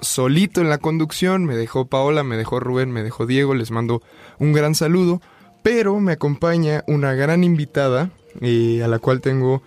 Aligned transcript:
solito 0.00 0.60
en 0.60 0.68
la 0.68 0.78
conducción, 0.78 1.44
me 1.44 1.56
dejó 1.56 1.86
Paola, 1.86 2.22
me 2.22 2.36
dejó 2.36 2.60
Rubén, 2.60 2.90
me 2.90 3.02
dejó 3.02 3.26
Diego, 3.26 3.54
les 3.54 3.70
mando 3.70 4.02
un 4.38 4.52
gran 4.52 4.74
saludo, 4.74 5.20
pero 5.62 5.98
me 6.00 6.12
acompaña 6.12 6.84
una 6.86 7.14
gran 7.14 7.44
invitada 7.44 8.10
eh, 8.40 8.82
a 8.84 8.88
la 8.88 8.98
cual 8.98 9.20
tengo 9.20 9.62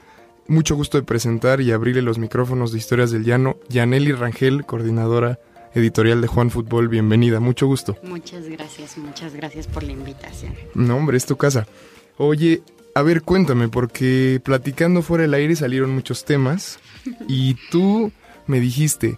mucho 0.47 0.75
gusto 0.75 0.97
de 0.97 1.03
presentar 1.03 1.61
y 1.61 1.71
abrirle 1.71 2.01
los 2.01 2.17
micrófonos 2.17 2.71
de 2.71 2.77
Historias 2.77 3.11
del 3.11 3.23
Llano, 3.23 3.57
Yaneli 3.69 4.11
Rangel, 4.11 4.65
coordinadora 4.65 5.39
editorial 5.73 6.19
de 6.21 6.27
Juan 6.27 6.51
Fútbol, 6.51 6.89
bienvenida, 6.89 7.39
mucho 7.39 7.67
gusto. 7.67 7.97
Muchas 8.03 8.47
gracias, 8.49 8.97
muchas 8.97 9.33
gracias 9.33 9.67
por 9.67 9.83
la 9.83 9.93
invitación. 9.93 10.53
No, 10.73 10.97
hombre, 10.97 11.17
es 11.17 11.25
tu 11.25 11.37
casa. 11.37 11.67
Oye, 12.17 12.61
a 12.93 13.01
ver, 13.01 13.21
cuéntame, 13.21 13.69
porque 13.69 14.41
platicando 14.43 15.01
fuera 15.01 15.23
del 15.23 15.33
aire 15.33 15.55
salieron 15.55 15.91
muchos 15.91 16.25
temas 16.25 16.79
y 17.27 17.55
tú 17.69 18.11
me 18.47 18.59
dijiste, 18.59 19.15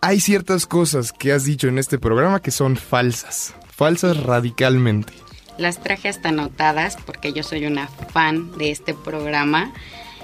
hay 0.00 0.20
ciertas 0.20 0.66
cosas 0.66 1.12
que 1.12 1.32
has 1.32 1.44
dicho 1.44 1.68
en 1.68 1.78
este 1.78 1.98
programa 1.98 2.40
que 2.40 2.50
son 2.50 2.76
falsas, 2.76 3.54
falsas 3.74 4.16
radicalmente. 4.22 5.12
Las 5.58 5.82
traje 5.82 6.08
hasta 6.08 6.28
anotadas 6.28 6.96
porque 7.04 7.32
yo 7.32 7.42
soy 7.42 7.66
una 7.66 7.88
fan 7.88 8.56
de 8.58 8.70
este 8.70 8.94
programa 8.94 9.72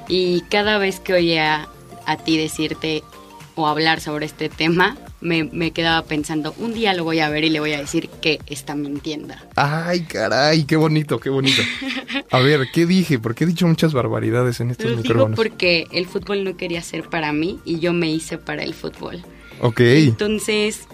y 0.08 0.42
cada 0.50 0.78
vez 0.78 1.00
que 1.00 1.14
oía 1.14 1.68
a 2.06 2.16
ti 2.18 2.36
decirte 2.36 3.02
o 3.56 3.66
hablar 3.68 4.00
sobre 4.00 4.26
este 4.26 4.48
tema, 4.48 4.96
me, 5.20 5.44
me 5.44 5.70
quedaba 5.70 6.04
pensando, 6.06 6.54
un 6.58 6.74
día 6.74 6.92
lo 6.92 7.04
voy 7.04 7.20
a 7.20 7.28
ver 7.28 7.44
y 7.44 7.50
le 7.50 7.60
voy 7.60 7.72
a 7.72 7.78
decir 7.78 8.08
que 8.20 8.40
está 8.46 8.74
mintiendo. 8.74 9.34
Ay, 9.54 10.02
caray, 10.02 10.64
qué 10.64 10.76
bonito, 10.76 11.18
qué 11.20 11.30
bonito. 11.30 11.62
A 12.30 12.40
ver, 12.40 12.66
¿qué 12.72 12.84
dije? 12.84 13.18
Porque 13.20 13.44
he 13.44 13.46
dicho 13.46 13.66
muchas 13.66 13.92
barbaridades 13.92 14.60
en 14.60 14.70
estos 14.72 14.86
Lo 14.86 14.90
digo 14.96 15.02
micrófonos. 15.02 15.36
porque 15.36 15.86
el 15.92 16.06
fútbol 16.06 16.42
no 16.44 16.56
quería 16.56 16.82
ser 16.82 17.08
para 17.08 17.32
mí 17.32 17.60
y 17.64 17.78
yo 17.78 17.92
me 17.92 18.10
hice 18.10 18.38
para 18.38 18.62
el 18.64 18.74
fútbol. 18.74 19.24
Ok, 19.60 19.80
Entonces, 19.80 20.86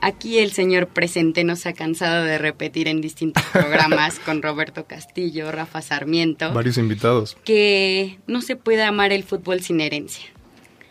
aquí 0.00 0.38
el 0.38 0.52
señor 0.52 0.88
presente 0.88 1.42
nos 1.44 1.66
ha 1.66 1.72
cansado 1.72 2.24
de 2.24 2.38
repetir 2.38 2.88
en 2.88 3.00
distintos 3.00 3.42
programas 3.52 4.18
con 4.20 4.42
Roberto 4.42 4.86
Castillo, 4.86 5.50
Rafa 5.50 5.82
Sarmiento, 5.82 6.52
varios 6.52 6.78
invitados. 6.78 7.36
que 7.44 8.18
no 8.26 8.40
se 8.42 8.56
puede 8.56 8.82
amar 8.82 9.12
el 9.12 9.24
fútbol 9.24 9.60
sin 9.60 9.80
herencia, 9.80 10.26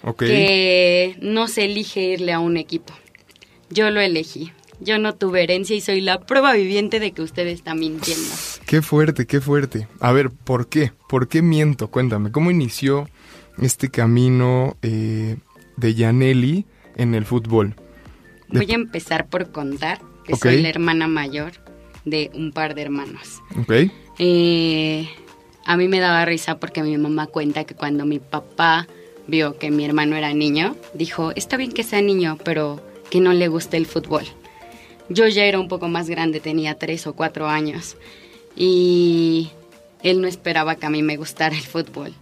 Ok, 0.04 0.20
que 0.20 1.18
no 1.22 1.48
se 1.48 1.66
elige 1.66 2.02
irle 2.02 2.34
a 2.34 2.40
un 2.40 2.58
equipo. 2.58 2.94
Yo 3.70 3.90
lo 3.92 4.00
elegí. 4.00 4.52
Yo 4.80 5.00
no 5.00 5.16
tuve 5.16 5.42
herencia 5.42 5.76
y 5.76 5.82
soy 5.82 6.02
la 6.02 6.20
prueba 6.20 6.54
viviente 6.54 7.00
de 7.00 7.12
que 7.12 7.24
usted 7.24 7.48
está 7.48 7.74
mintiendo. 7.74 8.30
qué 8.68 8.84
fuerte, 8.84 9.26
qué 9.26 9.42
fuerte. 9.42 9.88
A 10.00 10.12
ver, 10.12 10.30
¿por 10.30 10.68
qué? 10.68 10.92
¿Por 11.10 11.28
qué 11.28 11.42
miento? 11.42 11.90
Cuéntame, 11.90 12.32
¿cómo 12.32 12.52
inició 12.52 13.10
este 13.60 13.90
camino 13.90 14.78
eh, 14.84 15.38
de 15.78 15.96
Yaneli 15.96 16.66
en 16.98 17.16
el 17.16 17.26
fútbol? 17.26 17.76
De- 18.50 18.60
Voy 18.60 18.72
a 18.72 18.76
empezar 18.76 19.28
por 19.28 19.52
contar 19.52 20.00
que 20.26 20.34
Ok. 20.34 20.44
soy 20.44 20.62
la 20.62 20.70
hermana 20.70 21.08
mayor 21.08 21.54
de 22.06 22.30
un 22.34 22.52
par 22.52 22.76
de 22.76 22.82
hermanos. 22.82 23.42
¿Ok? 23.60 23.74
Eh, 24.20 25.10
a 25.66 25.78
mí 25.78 25.88
me 25.88 26.00
daba 26.00 26.26
risa 26.26 26.60
porque 26.60 26.84
mi 26.84 26.98
mamá 26.98 27.28
cuenta 27.28 27.64
que 27.64 27.76
cuando 27.76 28.06
mi 28.06 28.20
papá 28.20 28.88
vio 29.28 29.58
que 29.58 29.72
mi 29.72 29.84
hermano 29.86 30.16
era 30.16 30.34
niño, 30.34 30.76
dijo, 30.94 31.32
está 31.36 31.58
bien 31.58 31.72
que 31.72 31.84
sea 31.84 32.02
niño, 32.02 32.38
pero 32.44 32.82
que 33.10 33.20
no 33.20 33.34
le 33.34 33.48
guste 33.48 33.78
el 33.78 33.86
fútbol. 33.86 34.24
Yo 35.10 35.28
ya 35.28 35.46
era 35.46 35.60
un 35.60 35.68
poco 35.68 35.88
más 35.90 36.10
grande, 36.10 36.40
tenía 36.40 36.76
tres 36.78 37.08
o 37.08 37.14
cuatro 37.14 37.48
años, 37.48 37.96
y 38.56 39.50
él 40.04 40.22
no 40.22 40.28
esperaba 40.28 40.76
que 40.76 40.86
a 40.86 40.90
mí 40.90 41.04
me 41.04 41.18
gustara 41.18 41.56
el 41.56 41.62
fútbol. 41.64 42.14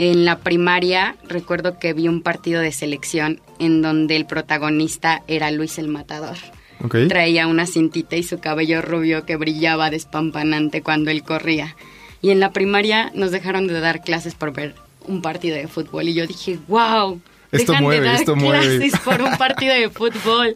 En 0.00 0.24
la 0.24 0.38
primaria 0.38 1.16
recuerdo 1.28 1.80
que 1.80 1.92
vi 1.92 2.06
un 2.06 2.22
partido 2.22 2.60
de 2.60 2.70
selección 2.70 3.40
en 3.58 3.82
donde 3.82 4.14
el 4.14 4.26
protagonista 4.26 5.24
era 5.26 5.50
Luis 5.50 5.76
el 5.76 5.88
Matador. 5.88 6.36
¿Ok? 6.84 6.94
Traía 7.08 7.48
una 7.48 7.66
cintita 7.66 8.14
y 8.14 8.22
su 8.22 8.38
cabello 8.38 8.80
rubio 8.80 9.26
que 9.26 9.34
brillaba 9.34 9.90
despampanante 9.90 10.82
cuando 10.82 11.10
él 11.10 11.24
corría. 11.24 11.74
Y 12.22 12.30
en 12.30 12.38
la 12.38 12.52
primaria 12.52 13.10
nos 13.16 13.32
dejaron 13.32 13.66
de 13.66 13.80
dar 13.80 14.00
clases 14.02 14.36
por 14.36 14.52
ver 14.52 14.76
un 15.08 15.20
partido 15.20 15.56
de 15.56 15.66
fútbol. 15.66 16.06
Y 16.06 16.14
yo 16.14 16.28
dije, 16.28 16.60
wow, 16.68 17.20
Esto 17.50 17.72
dejan 17.72 17.82
mueve, 17.82 18.02
de 18.02 18.06
dar 18.06 18.20
esto 18.20 18.36
mueve". 18.36 18.78
clases 18.78 19.00
por 19.04 19.20
un 19.20 19.36
partido 19.36 19.74
de 19.74 19.90
fútbol. 19.90 20.54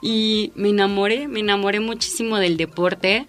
Y 0.00 0.52
me 0.54 0.68
enamoré, 0.68 1.26
me 1.26 1.40
enamoré 1.40 1.80
muchísimo 1.80 2.38
del 2.38 2.56
deporte, 2.56 3.26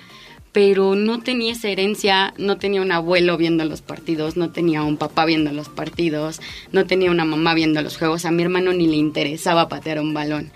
pero 0.52 0.96
no 0.96 1.20
tenía 1.20 1.54
esa 1.54 1.70
herencia, 1.70 2.34
no 2.38 2.58
tenía 2.58 2.82
un 2.82 2.92
abuelo 2.92 3.38
viendo 3.38 3.66
los 3.66 3.82
partidos, 3.82 4.36
no 4.36 4.52
tenía 4.52 4.84
un 4.84 4.98
papá 4.98 5.26
viendo 5.26 5.52
los 5.52 5.70
partidos, 5.70 6.42
no 6.72 6.86
tenía 6.86 7.12
una 7.12 7.26
mamá 7.26 7.54
viendo 7.54 7.82
los 7.82 7.98
juegos. 7.98 8.26
A 8.26 8.32
mi 8.32 8.44
hermano 8.44 8.74
ni 8.74 8.88
le 8.88 8.96
interesaba 8.96 9.70
patear 9.70 10.00
un 10.00 10.14
balón. 10.14 10.52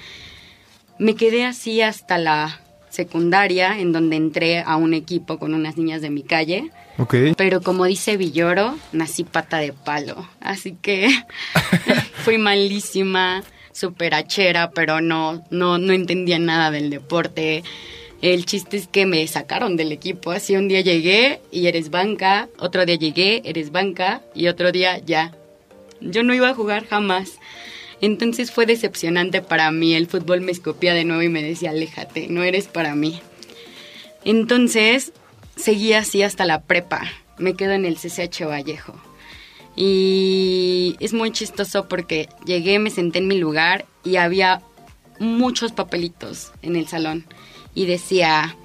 Me 0.97 1.15
quedé 1.15 1.45
así 1.45 1.81
hasta 1.81 2.17
la 2.17 2.59
secundaria, 2.89 3.79
en 3.79 3.91
donde 3.91 4.15
entré 4.15 4.61
a 4.61 4.75
un 4.75 4.93
equipo 4.93 5.39
con 5.39 5.53
unas 5.53 5.77
niñas 5.77 6.01
de 6.01 6.09
mi 6.09 6.23
calle. 6.23 6.71
¿Ok? 6.97 7.15
Pero 7.35 7.61
como 7.61 7.85
dice 7.85 8.17
Villoro, 8.17 8.77
nací 8.91 9.23
pata 9.23 9.57
de 9.57 9.73
palo. 9.73 10.27
Así 10.39 10.77
que 10.79 11.09
fui 12.23 12.37
malísima, 12.37 13.43
super 13.71 14.13
hachera, 14.13 14.71
pero 14.71 15.01
no, 15.01 15.43
no, 15.49 15.77
no 15.79 15.93
entendía 15.93 16.37
nada 16.37 16.71
del 16.71 16.89
deporte. 16.89 17.63
El 18.23 18.45
chiste 18.45 18.78
es 18.78 18.88
que 18.88 19.06
me 19.06 19.28
sacaron 19.28 19.75
del 19.75 19.91
equipo. 19.91 20.31
Así 20.31 20.56
un 20.56 20.69
día 20.69 20.79
llegué 20.79 21.41
y 21.51 21.67
eres 21.67 21.89
banca, 21.89 22.47
otro 22.57 22.85
día 22.85 22.95
llegué, 22.95 23.41
eres 23.44 23.73
banca 23.73 24.22
y 24.34 24.47
otro 24.47 24.72
día 24.72 24.97
ya. 25.00 25.35
Yo 26.00 26.23
no 26.23 26.33
iba 26.33 26.47
a 26.47 26.53
jugar 26.53 26.88
jamás. 26.88 27.33
Entonces 28.00 28.50
fue 28.50 28.66
decepcionante 28.66 29.41
para 29.41 29.69
mí. 29.72 29.94
El 29.94 30.07
fútbol 30.07 30.39
me 30.39 30.53
escopía 30.53 30.94
de 30.94 31.03
nuevo 31.03 31.22
y 31.22 31.28
me 31.28 31.44
decía, 31.44 31.72
aléjate, 31.72 32.29
no 32.29 32.44
eres 32.44 32.67
para 32.67 32.95
mí. 32.95 33.19
Entonces 34.23 35.12
seguí 35.57 35.91
así 35.91 36.23
hasta 36.23 36.45
la 36.45 36.62
prepa. 36.62 37.01
Me 37.38 37.56
quedo 37.56 37.73
en 37.73 37.83
el 37.83 37.97
CCH 37.97 38.45
Vallejo. 38.45 38.95
Y 39.75 40.95
es 41.01 41.12
muy 41.12 41.31
chistoso 41.31 41.89
porque 41.89 42.29
llegué, 42.45 42.79
me 42.79 42.89
senté 42.89 43.19
en 43.19 43.28
mi 43.28 43.38
lugar 43.38 43.85
y 44.06 44.16
había 44.16 44.62
muchos 45.19 45.73
papelitos 45.73 46.53
en 46.62 46.78
el 46.78 46.88
salón. 46.88 47.25
Y 47.73 47.85
decía, 47.85 48.56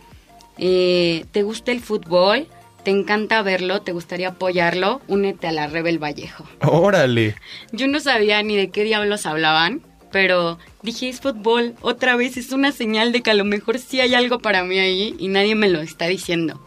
eh, 0.59 1.25
¿te 1.33 1.43
gusta 1.43 1.73
el 1.73 1.81
fútbol? 1.81 2.47
¿Te 2.85 2.91
encanta 2.91 3.43
verlo? 3.43 3.83
¿Te 3.83 3.93
gustaría 3.93 4.29
apoyarlo? 4.29 5.01
Únete 5.09 5.47
a 5.47 5.53
la 5.53 5.67
Rebel 5.67 6.03
Vallejo. 6.03 6.45
Órale. 6.63 7.35
Yo 7.73 7.87
no 7.89 8.01
sabía 8.01 8.43
ni 8.43 8.57
de 8.57 8.71
qué 8.71 8.85
diablos 8.85 9.27
hablaban, 9.27 9.83
pero 10.11 10.59
dije, 10.83 11.09
es 11.09 11.21
fútbol, 11.21 11.75
otra 11.81 12.17
vez 12.17 12.37
es 12.37 12.53
una 12.53 12.73
señal 12.73 13.13
de 13.13 13.23
que 13.23 13.31
a 13.31 13.35
lo 13.35 13.45
mejor 13.45 13.79
sí 13.79 14.01
hay 14.01 14.15
algo 14.15 14.39
para 14.39 14.65
mí 14.65 14.79
ahí 14.79 15.15
y 15.19 15.29
nadie 15.29 15.55
me 15.55 15.69
lo 15.69 15.81
está 15.81 16.07
diciendo. 16.07 16.65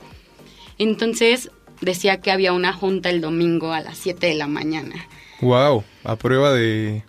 Entonces 0.77 1.51
decía 1.81 2.21
que 2.21 2.31
había 2.31 2.53
una 2.53 2.73
junta 2.73 3.09
el 3.09 3.21
domingo 3.21 3.73
a 3.73 3.81
las 3.81 3.97
7 3.97 4.27
de 4.27 4.35
la 4.35 4.47
mañana. 4.47 5.07
Wow, 5.41 5.83
a 6.03 6.15
prueba 6.15 6.51
de... 6.53 7.03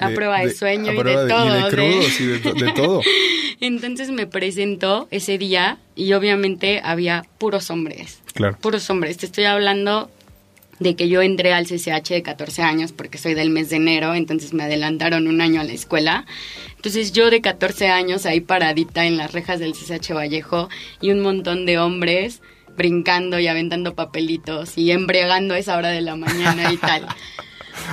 A 0.00 0.08
prueba 0.10 0.40
de 0.40 0.54
sueño 0.54 0.90
a 0.90 0.94
y 0.94 0.96
de 0.96 1.28
todo, 1.28 1.58
Y 1.58 1.62
de 1.62 1.68
crudos 1.68 2.20
y 2.20 2.26
de 2.26 2.72
todo. 2.74 3.02
Entonces 3.60 4.10
me 4.10 4.26
presentó 4.26 5.06
ese 5.10 5.38
día 5.38 5.78
y 5.94 6.14
obviamente 6.14 6.80
había 6.82 7.24
puros 7.38 7.70
hombres. 7.70 8.20
Claro. 8.32 8.56
Puros 8.60 8.88
hombres. 8.90 9.18
Te 9.18 9.26
estoy 9.26 9.44
hablando 9.44 10.10
de 10.78 10.96
que 10.96 11.08
yo 11.08 11.22
entré 11.22 11.52
al 11.52 11.66
CCH 11.66 12.08
de 12.08 12.22
14 12.22 12.62
años 12.62 12.92
porque 12.92 13.18
soy 13.18 13.34
del 13.34 13.50
mes 13.50 13.70
de 13.70 13.76
enero, 13.76 14.14
entonces 14.14 14.52
me 14.52 14.64
adelantaron 14.64 15.28
un 15.28 15.40
año 15.40 15.60
a 15.60 15.64
la 15.64 15.72
escuela. 15.72 16.26
Entonces 16.76 17.12
yo 17.12 17.30
de 17.30 17.40
14 17.40 17.88
años 17.88 18.26
ahí 18.26 18.40
paradita 18.40 19.06
en 19.06 19.16
las 19.16 19.32
rejas 19.32 19.60
del 19.60 19.74
CCH 19.74 20.12
Vallejo 20.12 20.68
y 21.00 21.10
un 21.10 21.20
montón 21.20 21.66
de 21.66 21.78
hombres 21.78 22.42
brincando 22.76 23.38
y 23.38 23.46
aventando 23.46 23.94
papelitos 23.94 24.76
y 24.76 24.90
embriagando 24.90 25.54
a 25.54 25.58
esa 25.58 25.76
hora 25.76 25.90
de 25.90 26.00
la 26.00 26.16
mañana 26.16 26.72
y 26.72 26.76
tal. 26.78 27.06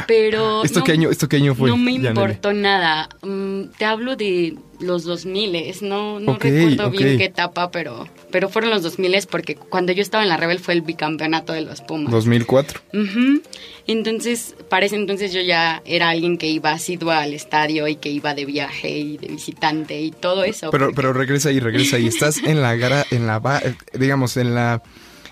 Pero 0.07 0.63
¿Esto, 0.63 0.79
no- 0.79 0.85
qué 0.85 0.91
año, 0.93 1.09
¿Esto 1.09 1.27
qué 1.29 1.37
año 1.37 1.55
fue? 1.55 1.69
no 1.69 1.77
me 1.77 1.91
importó 1.91 2.53
nada. 2.53 3.09
Mm, 3.21 3.65
te 3.77 3.85
hablo 3.85 4.15
de 4.15 4.55
los 4.79 5.03
2000, 5.03 5.75
no, 5.81 6.19
no 6.21 6.37
recuerdo 6.37 6.89
bien 6.89 7.17
qué 7.17 7.25
etapa, 7.25 7.69
pero, 7.69 8.07
pero 8.31 8.47
fueron 8.49 8.69
los 8.71 8.81
2000 8.81 9.27
porque 9.29 9.55
cuando 9.55 9.91
yo 9.91 10.01
estaba 10.01 10.23
en 10.23 10.29
la 10.29 10.37
Rebel 10.37 10.59
fue 10.59 10.73
el 10.73 10.81
bicampeonato 10.81 11.51
de 11.53 11.61
los 11.61 11.81
Pumas. 11.81 12.11
2004. 12.11 12.79
Ujú. 12.93 13.41
Entonces, 13.87 14.55
para 14.69 14.85
ese 14.85 14.95
entonces 14.95 15.33
yo 15.33 15.41
ya 15.41 15.81
era 15.85 16.09
alguien 16.09 16.37
que 16.37 16.47
iba 16.47 16.71
asidua 16.71 17.19
al 17.21 17.33
estadio 17.33 17.87
y 17.87 17.95
que 17.95 18.09
iba 18.09 18.33
de 18.35 18.45
viaje 18.45 18.89
y 18.99 19.17
de 19.17 19.27
visitante 19.27 19.99
y 20.01 20.11
todo 20.11 20.43
eso. 20.43 20.69
Pero, 20.71 20.85
porque- 20.85 20.95
pero 20.95 21.13
regresa 21.13 21.49
ahí, 21.49 21.59
regresa 21.59 21.95
ahí. 21.97 22.07
Estás 22.07 22.37
en 22.37 22.61
la 22.61 22.75
gara, 22.75 23.05
en 23.11 23.25
la 23.27 23.41
eh, 23.65 23.73
digamos, 23.97 24.37
en 24.37 24.53
la 24.55 24.81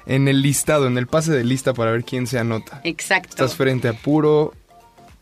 en 0.08 0.28
el 0.28 0.42
listado, 0.42 0.88
en 0.88 0.98
el 0.98 1.06
pase 1.08 1.32
de 1.32 1.44
lista 1.44 1.74
para 1.74 1.92
ver 1.92 2.04
quién 2.04 2.26
se 2.28 2.40
anota. 2.40 2.82
Exacto. 2.84 3.30
Estás 3.30 3.56
frente 3.56 3.88
a 3.88 3.94
puro 3.94 4.54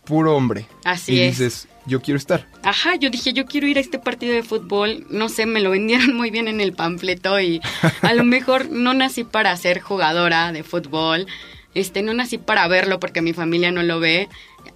puro 0.06 0.36
hombre. 0.36 0.68
Así 0.84 1.16
y 1.16 1.22
es. 1.22 1.38
dices, 1.38 1.68
yo 1.86 2.02
quiero 2.02 2.18
estar. 2.18 2.48
Ajá, 2.64 2.96
yo 2.96 3.10
dije, 3.10 3.34
yo 3.34 3.46
quiero 3.46 3.68
ir 3.68 3.78
a 3.78 3.82
este 3.82 4.00
partido 4.00 4.34
de 4.34 4.44
fútbol. 4.44 5.06
No 5.10 5.28
sé, 5.28 5.46
me 5.46 5.60
lo 5.60 5.72
vendieron 5.72 6.16
muy 6.16 6.30
bien 6.30 6.48
en 6.48 6.62
el 6.62 6.74
panfleto 6.74 7.40
y 7.40 7.60
a 8.02 8.14
lo 8.14 8.24
mejor 8.24 8.70
no 8.70 8.94
nací 8.94 9.24
para 9.24 9.56
ser 9.58 9.82
jugadora 9.82 10.52
de 10.52 10.64
fútbol. 10.64 11.28
Este, 11.74 12.02
no 12.04 12.14
nací 12.14 12.38
para 12.38 12.68
verlo 12.68 13.00
porque 13.00 13.22
mi 13.22 13.34
familia 13.34 13.72
no 13.72 13.84
lo 13.84 14.00
ve 14.00 14.30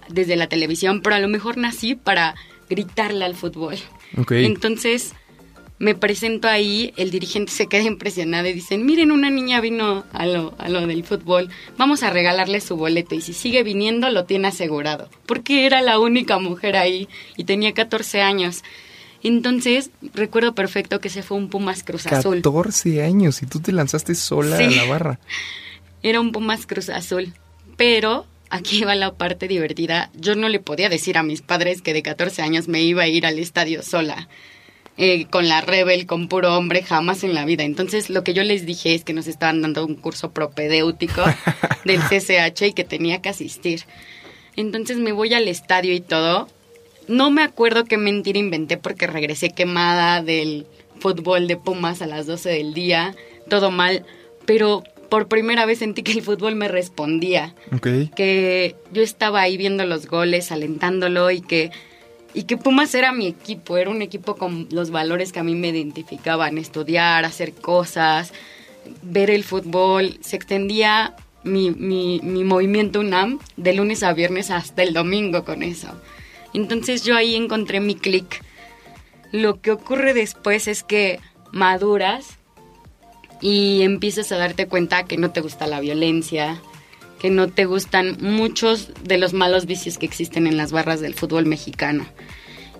desde 0.08 0.36
la 0.36 0.48
televisión, 0.48 1.00
pero 1.00 1.16
a 1.16 1.20
lo 1.20 1.28
mejor 1.28 1.56
nací 1.56 1.94
para 1.94 2.34
gritarle 2.68 3.24
al 3.24 3.34
fútbol. 3.36 3.76
Ok. 4.18 4.32
Entonces 4.32 5.14
me 5.80 5.94
presento 5.96 6.46
ahí, 6.46 6.92
el 6.96 7.10
dirigente 7.10 7.50
se 7.50 7.66
queda 7.66 7.82
impresionado 7.82 8.46
y 8.46 8.52
dicen, 8.52 8.84
miren, 8.86 9.10
una 9.10 9.30
niña 9.30 9.60
vino 9.60 10.04
a 10.12 10.26
lo, 10.26 10.54
a 10.58 10.68
lo 10.68 10.86
del 10.86 11.02
fútbol, 11.04 11.48
vamos 11.78 12.02
a 12.02 12.10
regalarle 12.10 12.60
su 12.60 12.76
boleto 12.76 13.14
y 13.14 13.22
si 13.22 13.32
sigue 13.32 13.62
viniendo 13.64 14.10
lo 14.10 14.26
tiene 14.26 14.48
asegurado, 14.48 15.08
porque 15.26 15.64
era 15.66 15.80
la 15.80 15.98
única 15.98 16.38
mujer 16.38 16.76
ahí 16.76 17.08
y 17.36 17.44
tenía 17.44 17.72
14 17.72 18.20
años. 18.20 18.62
Entonces, 19.22 19.90
recuerdo 20.14 20.54
perfecto 20.54 21.00
que 21.00 21.08
se 21.08 21.22
fue 21.22 21.36
un 21.36 21.48
Pumas 21.50 21.82
Cruz 21.82 22.06
Azul. 22.06 22.36
14 22.42 23.02
años 23.02 23.42
y 23.42 23.46
tú 23.46 23.60
te 23.60 23.72
lanzaste 23.72 24.14
sola 24.14 24.56
Sí. 24.56 24.64
a 24.64 24.70
la 24.70 24.84
barra. 24.84 25.20
Era 26.02 26.20
un 26.20 26.32
Pumas 26.32 26.66
Cruz 26.66 26.88
Azul. 26.88 27.34
Pero 27.76 28.26
aquí 28.48 28.84
va 28.84 28.94
la 28.94 29.12
parte 29.14 29.46
divertida. 29.48 30.10
Yo 30.14 30.34
no 30.36 30.48
le 30.48 30.60
podía 30.60 30.88
decir 30.88 31.18
a 31.18 31.22
mis 31.22 31.42
padres 31.42 31.82
que 31.82 31.92
de 31.92 32.02
14 32.02 32.42
años 32.42 32.68
me 32.68 32.82
iba 32.82 33.02
a 33.02 33.08
ir 33.08 33.26
al 33.26 33.38
estadio 33.38 33.82
sola. 33.82 34.28
Eh, 35.02 35.24
con 35.30 35.48
la 35.48 35.62
Rebel, 35.62 36.04
con 36.04 36.28
puro 36.28 36.54
hombre, 36.54 36.82
jamás 36.82 37.24
en 37.24 37.32
la 37.32 37.46
vida. 37.46 37.64
Entonces 37.64 38.10
lo 38.10 38.22
que 38.22 38.34
yo 38.34 38.44
les 38.44 38.66
dije 38.66 38.94
es 38.94 39.02
que 39.02 39.14
nos 39.14 39.28
estaban 39.28 39.62
dando 39.62 39.86
un 39.86 39.94
curso 39.94 40.32
propedéutico 40.32 41.22
del 41.86 42.00
CCH 42.00 42.66
y 42.66 42.72
que 42.74 42.84
tenía 42.84 43.22
que 43.22 43.30
asistir. 43.30 43.84
Entonces 44.56 44.98
me 44.98 45.12
voy 45.12 45.32
al 45.32 45.48
estadio 45.48 45.94
y 45.94 46.02
todo. 46.02 46.48
No 47.08 47.30
me 47.30 47.42
acuerdo 47.42 47.86
qué 47.86 47.96
mentira 47.96 48.38
inventé 48.38 48.76
porque 48.76 49.06
regresé 49.06 49.48
quemada 49.48 50.22
del 50.22 50.66
fútbol 50.98 51.48
de 51.48 51.56
Pumas 51.56 52.02
a 52.02 52.06
las 52.06 52.26
12 52.26 52.50
del 52.50 52.74
día. 52.74 53.14
Todo 53.48 53.70
mal. 53.70 54.04
Pero 54.44 54.84
por 55.08 55.28
primera 55.28 55.64
vez 55.64 55.78
sentí 55.78 56.02
que 56.02 56.12
el 56.12 56.20
fútbol 56.20 56.56
me 56.56 56.68
respondía. 56.68 57.54
Ok. 57.72 57.88
Que 58.14 58.76
yo 58.92 59.00
estaba 59.00 59.40
ahí 59.40 59.56
viendo 59.56 59.86
los 59.86 60.08
goles, 60.08 60.52
alentándolo 60.52 61.30
y 61.30 61.40
que, 61.40 61.70
y 62.34 62.44
que 62.44 62.56
Pumas 62.56 62.94
era 62.94 63.12
mi 63.12 63.26
equipo. 63.26 63.76
Era 63.76 63.90
un 63.90 64.02
equipo 64.02 64.36
con 64.36 64.68
los 64.70 64.90
valores 64.90 65.32
que 65.32 65.40
a 65.40 65.44
mí 65.44 65.54
me 65.54 65.68
identificaban. 65.68 66.58
Estudiar, 66.58 67.24
hacer 67.24 67.52
cosas, 67.52 68.32
ver 69.02 69.30
el 69.30 69.44
fútbol. 69.44 70.18
Se 70.20 70.36
extendía 70.36 71.14
mi, 71.42 71.70
mi, 71.70 72.20
mi 72.22 72.44
movimiento 72.44 73.00
UNAM 73.00 73.38
de 73.56 73.74
lunes 73.74 74.02
a 74.02 74.12
viernes 74.12 74.50
hasta 74.50 74.82
el 74.82 74.92
domingo 74.92 75.44
con 75.44 75.62
eso. 75.62 75.88
Entonces 76.52 77.04
yo 77.04 77.16
ahí 77.16 77.34
encontré 77.34 77.80
mi 77.80 77.94
clic. 77.94 78.42
Lo 79.32 79.60
que 79.60 79.70
ocurre 79.70 80.14
después 80.14 80.68
es 80.68 80.82
que 80.82 81.20
maduras 81.52 82.38
y 83.40 83.82
empiezas 83.82 84.32
a 84.32 84.36
darte 84.36 84.66
cuenta 84.66 85.04
que 85.04 85.16
no 85.16 85.30
te 85.30 85.40
gusta 85.40 85.66
la 85.66 85.80
violencia, 85.80 86.60
que 87.20 87.30
no 87.30 87.48
te 87.48 87.66
gustan 87.66 88.16
muchos 88.20 88.88
de 89.04 89.18
los 89.18 89.34
malos 89.34 89.66
vicios 89.66 89.98
que 89.98 90.06
existen 90.06 90.46
en 90.46 90.56
las 90.56 90.72
barras 90.72 91.00
del 91.00 91.14
fútbol 91.14 91.44
mexicano. 91.44 92.06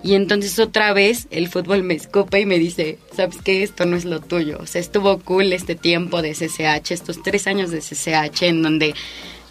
Y 0.03 0.15
entonces 0.15 0.57
otra 0.57 0.93
vez 0.93 1.27
el 1.29 1.47
fútbol 1.47 1.83
me 1.83 1.93
escupe 1.93 2.39
y 2.39 2.47
me 2.47 2.57
dice, 2.57 2.97
¿sabes 3.15 3.37
qué? 3.43 3.61
Esto 3.61 3.85
no 3.85 3.95
es 3.95 4.03
lo 4.03 4.19
tuyo. 4.19 4.57
O 4.59 4.65
sea, 4.65 4.81
estuvo 4.81 5.19
cool 5.19 5.53
este 5.53 5.75
tiempo 5.75 6.23
de 6.23 6.31
CCH, 6.31 6.91
estos 6.91 7.21
tres 7.21 7.45
años 7.45 7.69
de 7.69 7.81
CCH 7.81 8.43
en 8.43 8.63
donde 8.63 8.95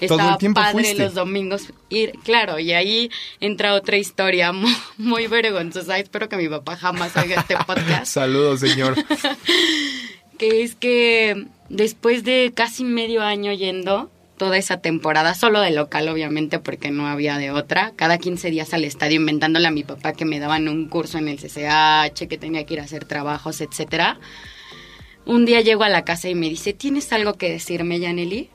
estaba 0.01 0.39
padre 0.39 0.73
fuiste. 0.73 1.03
los 1.05 1.15
domingos 1.15 1.73
ir. 1.89 2.15
Claro, 2.25 2.59
y 2.59 2.73
ahí 2.73 3.11
entra 3.39 3.75
otra 3.75 3.97
historia 3.97 4.51
muy, 4.53 4.75
muy 4.99 5.29
vergonzosa. 5.29 6.01
Espero 6.01 6.29
que 6.29 6.37
mi 6.37 6.49
papá 6.49 6.77
jamás 6.77 7.17
oiga 7.17 7.43
este 7.43 7.57
podcast 7.67 8.13
Saludos, 8.13 8.59
señor. 8.59 8.97
que 10.39 10.63
es 10.65 10.75
que 10.75 11.47
después 11.69 12.25
de 12.25 12.51
casi 12.53 12.83
medio 12.83 13.23
año 13.23 13.53
yendo 13.53 14.11
toda 14.41 14.57
esa 14.57 14.79
temporada, 14.79 15.35
solo 15.35 15.61
de 15.61 15.71
local 15.71 16.09
obviamente 16.09 16.59
porque 16.59 16.91
no 16.91 17.07
había 17.07 17.37
de 17.37 17.51
otra, 17.51 17.93
cada 17.95 18.17
15 18.17 18.51
días 18.51 18.73
al 18.73 18.85
estadio 18.85 19.21
inventándole 19.21 19.69
a 19.69 19.71
mi 19.71 19.85
papá 19.85 20.15
que 20.15 20.25
me 20.25 20.41
daban 20.41 20.67
un 20.67 20.89
curso 20.89 21.19
en 21.19 21.29
el 21.29 21.37
CCH, 21.37 22.27
que 22.27 22.39
tenía 22.39 22.65
que 22.65 22.73
ir 22.73 22.81
a 22.81 22.85
hacer 22.85 23.05
trabajos, 23.05 23.61
etcétera. 23.61 24.19
Un 25.27 25.45
día 25.45 25.61
llego 25.61 25.83
a 25.83 25.91
la 25.91 26.07
casa 26.07 26.31
y 26.31 26.35
me 26.35 26.49
dice, 26.49 26.73
¿tienes 26.73 27.13
algo 27.13 27.35
que 27.35 27.51
decirme, 27.51 28.01
Yaneli? 28.01 28.49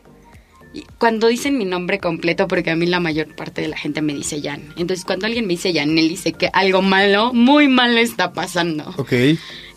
Y 0.73 0.85
cuando 0.97 1.27
dicen 1.27 1.55
mi 1.55 1.65
nombre 1.65 1.99
completo, 1.99 2.47
porque 2.47 2.71
a 2.71 2.75
mí 2.75 2.87
la 2.87 2.99
mayor 2.99 3.35
parte 3.35 3.61
de 3.61 3.67
la 3.67 3.77
gente 3.77 4.01
me 4.01 4.15
dice 4.15 4.41
Jan. 4.41 4.73
Entonces, 4.77 5.05
cuando 5.05 5.27
alguien 5.27 5.45
me 5.45 5.53
dice 5.53 5.71
Yaneli, 5.71 6.17
sé 6.17 6.33
que 6.33 6.49
algo 6.51 6.81
malo, 6.81 7.31
muy 7.31 7.67
malo 7.67 7.99
está 7.99 8.33
pasando. 8.33 8.91
Ok. 8.97 9.13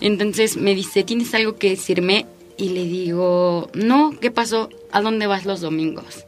Entonces 0.00 0.56
me 0.56 0.74
dice, 0.74 1.02
¿tienes 1.02 1.34
algo 1.34 1.56
que 1.56 1.68
decirme? 1.68 2.24
Y 2.58 2.70
le 2.70 2.84
digo, 2.84 3.70
no, 3.72 4.18
¿qué 4.20 4.30
pasó? 4.32 4.68
¿A 4.90 5.00
dónde 5.00 5.28
vas 5.28 5.46
los 5.46 5.60
domingos? 5.60 6.26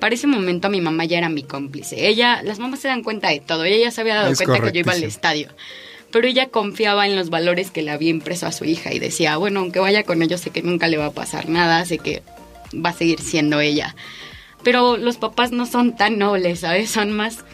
Para 0.00 0.14
ese 0.14 0.26
momento 0.26 0.68
mi 0.68 0.80
mamá 0.80 1.04
ya 1.04 1.18
era 1.18 1.28
mi 1.28 1.44
cómplice. 1.44 2.08
Ella, 2.08 2.42
las 2.42 2.58
mamás 2.58 2.80
se 2.80 2.88
dan 2.88 3.02
cuenta 3.02 3.28
de 3.28 3.40
todo. 3.40 3.64
Ella 3.64 3.84
ya 3.84 3.90
se 3.92 4.00
había 4.00 4.16
dado 4.16 4.32
Es 4.32 4.38
cuenta 4.38 4.60
que 4.60 4.72
yo 4.72 4.80
iba 4.80 4.92
al 4.92 5.04
estadio. 5.04 5.48
Pero 6.10 6.26
ella 6.26 6.48
confiaba 6.48 7.06
en 7.06 7.14
los 7.14 7.30
valores 7.30 7.70
que 7.70 7.82
le 7.82 7.92
había 7.92 8.10
impreso 8.10 8.46
a 8.46 8.52
su 8.52 8.64
hija 8.64 8.92
y 8.92 8.98
decía, 8.98 9.36
bueno, 9.36 9.60
aunque 9.60 9.78
vaya 9.78 10.02
con 10.02 10.20
ellos, 10.22 10.40
sé 10.40 10.50
que 10.50 10.62
nunca 10.62 10.88
le 10.88 10.96
va 10.96 11.06
a 11.06 11.12
pasar 11.12 11.48
nada, 11.48 11.84
sé 11.84 11.98
que 11.98 12.22
va 12.74 12.90
a 12.90 12.94
seguir 12.94 13.20
siendo 13.20 13.60
ella. 13.60 13.94
Pero 14.64 14.96
los 14.96 15.16
papás 15.16 15.52
no 15.52 15.64
son 15.64 15.96
tan 15.96 16.18
nobles, 16.18 16.60
¿sabes? 16.60 16.90
Son 16.90 17.12
más 17.12 17.44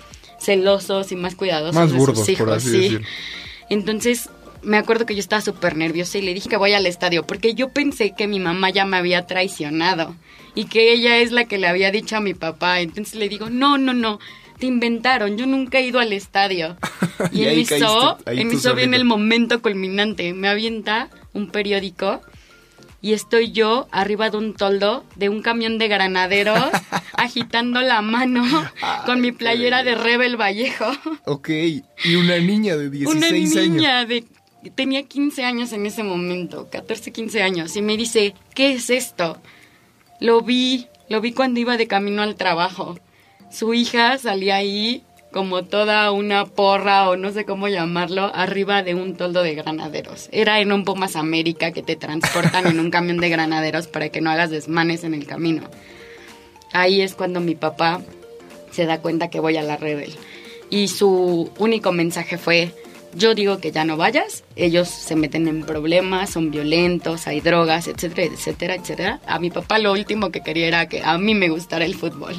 celosos 0.40 1.12
y 1.12 1.16
más 1.16 1.34
cuidadosos 1.34 1.74
Más 1.74 1.92
de 1.92 1.98
burdos, 1.98 2.18
sus 2.20 2.28
hijos, 2.30 2.46
por 2.46 2.54
así 2.54 2.70
sí. 2.70 2.78
decir. 2.78 3.02
Entonces, 3.70 4.30
me 4.64 4.76
acuerdo 4.78 5.06
que 5.06 5.14
yo 5.14 5.20
estaba 5.20 5.42
súper 5.42 5.76
nerviosa 5.76 6.18
y 6.18 6.22
le 6.22 6.34
dije 6.34 6.48
que 6.48 6.56
voy 6.56 6.72
al 6.72 6.86
estadio 6.86 7.24
porque 7.26 7.54
yo 7.54 7.68
pensé 7.70 8.14
que 8.16 8.26
mi 8.26 8.40
mamá 8.40 8.70
ya 8.70 8.84
me 8.84 8.96
había 8.96 9.26
traicionado 9.26 10.14
y 10.54 10.64
que 10.66 10.92
ella 10.92 11.18
es 11.18 11.32
la 11.32 11.44
que 11.46 11.58
le 11.58 11.66
había 11.66 11.90
dicho 11.90 12.16
a 12.16 12.20
mi 12.20 12.34
papá. 12.34 12.80
Entonces 12.80 13.14
le 13.16 13.28
digo, 13.28 13.50
no, 13.50 13.76
no, 13.78 13.92
no, 13.92 14.18
te 14.58 14.66
inventaron, 14.66 15.36
yo 15.36 15.46
nunca 15.46 15.78
he 15.78 15.86
ido 15.86 16.00
al 16.00 16.12
estadio. 16.12 16.76
Y, 17.32 17.42
Y 17.42 17.42
en 17.44 17.48
ahí 17.50 17.60
eso, 17.60 18.16
caíste, 18.24 18.30
ahí 18.30 18.40
en 18.40 18.50
tú 18.50 18.56
eso 18.58 18.70
viene 18.74 18.96
solita. 18.96 18.96
el 18.96 19.04
momento 19.04 19.62
culminante. 19.62 20.32
Me 20.34 20.48
avienta 20.48 21.10
un 21.32 21.48
periódico 21.48 22.20
y 23.00 23.12
estoy 23.12 23.52
yo 23.52 23.86
arriba 23.92 24.30
de 24.30 24.36
un 24.38 24.54
toldo 24.54 25.04
de 25.14 25.28
un 25.28 25.40
camión 25.40 25.78
de 25.78 25.86
granaderos 25.86 26.58
agitando 27.16 27.80
la 27.82 28.02
mano 28.02 28.44
con 29.06 29.20
mi 29.20 29.30
playera 29.30 29.84
de 29.84 29.94
Rebel 29.94 30.36
Vallejo. 30.40 30.86
Ok. 31.26 31.50
Y 31.50 32.14
una 32.16 32.36
niña 32.38 32.76
de 32.76 32.90
16 32.90 33.16
Una 33.16 33.26
años. 33.28 33.68
niña 33.76 34.04
de 34.06 34.24
tenía 34.70 35.02
15 35.02 35.44
años 35.44 35.72
en 35.72 35.86
ese 35.86 36.02
momento, 36.02 36.68
14, 36.70 37.12
15 37.12 37.42
años 37.42 37.76
y 37.76 37.82
me 37.82 37.96
dice, 37.96 38.34
"¿Qué 38.54 38.72
es 38.72 38.90
esto?" 38.90 39.38
Lo 40.20 40.40
vi, 40.40 40.86
lo 41.08 41.20
vi 41.20 41.32
cuando 41.32 41.60
iba 41.60 41.76
de 41.76 41.86
camino 41.86 42.22
al 42.22 42.36
trabajo. 42.36 42.98
Su 43.50 43.74
hija 43.74 44.18
salía 44.18 44.56
ahí 44.56 45.04
como 45.34 45.64
toda 45.64 46.12
una 46.12 46.46
porra 46.46 47.10
o 47.10 47.16
no 47.16 47.32
sé 47.32 47.44
cómo 47.44 47.66
llamarlo, 47.66 48.30
arriba 48.32 48.84
de 48.84 48.94
un 48.94 49.16
toldo 49.16 49.42
de 49.42 49.56
granaderos. 49.56 50.28
Era 50.30 50.60
en 50.60 50.70
un 50.70 50.84
Pumas 50.84 51.16
América 51.16 51.72
que 51.72 51.82
te 51.82 51.96
transportan 51.96 52.68
en 52.68 52.78
un 52.78 52.92
camión 52.92 53.18
de 53.18 53.28
granaderos 53.30 53.88
para 53.88 54.10
que 54.10 54.20
no 54.20 54.30
hagas 54.30 54.50
desmanes 54.50 55.02
en 55.02 55.12
el 55.12 55.26
camino. 55.26 55.62
Ahí 56.72 57.00
es 57.00 57.14
cuando 57.16 57.40
mi 57.40 57.56
papá 57.56 58.00
se 58.70 58.86
da 58.86 59.00
cuenta 59.00 59.28
que 59.28 59.40
voy 59.40 59.56
a 59.56 59.62
la 59.62 59.76
rebel. 59.76 60.14
Y 60.70 60.86
su 60.86 61.50
único 61.58 61.90
mensaje 61.90 62.38
fue, 62.38 62.72
yo 63.16 63.34
digo 63.34 63.58
que 63.58 63.72
ya 63.72 63.84
no 63.84 63.96
vayas, 63.96 64.44
ellos 64.56 64.88
se 64.88 65.16
meten 65.16 65.48
en 65.48 65.62
problemas, 65.62 66.30
son 66.30 66.50
violentos, 66.50 67.26
hay 67.26 67.40
drogas, 67.40 67.88
etcétera, 67.88 68.32
etcétera, 68.32 68.74
etcétera. 68.74 69.20
A 69.26 69.38
mi 69.38 69.50
papá 69.50 69.78
lo 69.78 69.92
último 69.92 70.30
que 70.30 70.42
quería 70.42 70.66
era 70.66 70.88
que 70.88 71.02
a 71.02 71.18
mí 71.18 71.34
me 71.34 71.48
gustara 71.48 71.84
el 71.84 71.94
fútbol. 71.94 72.34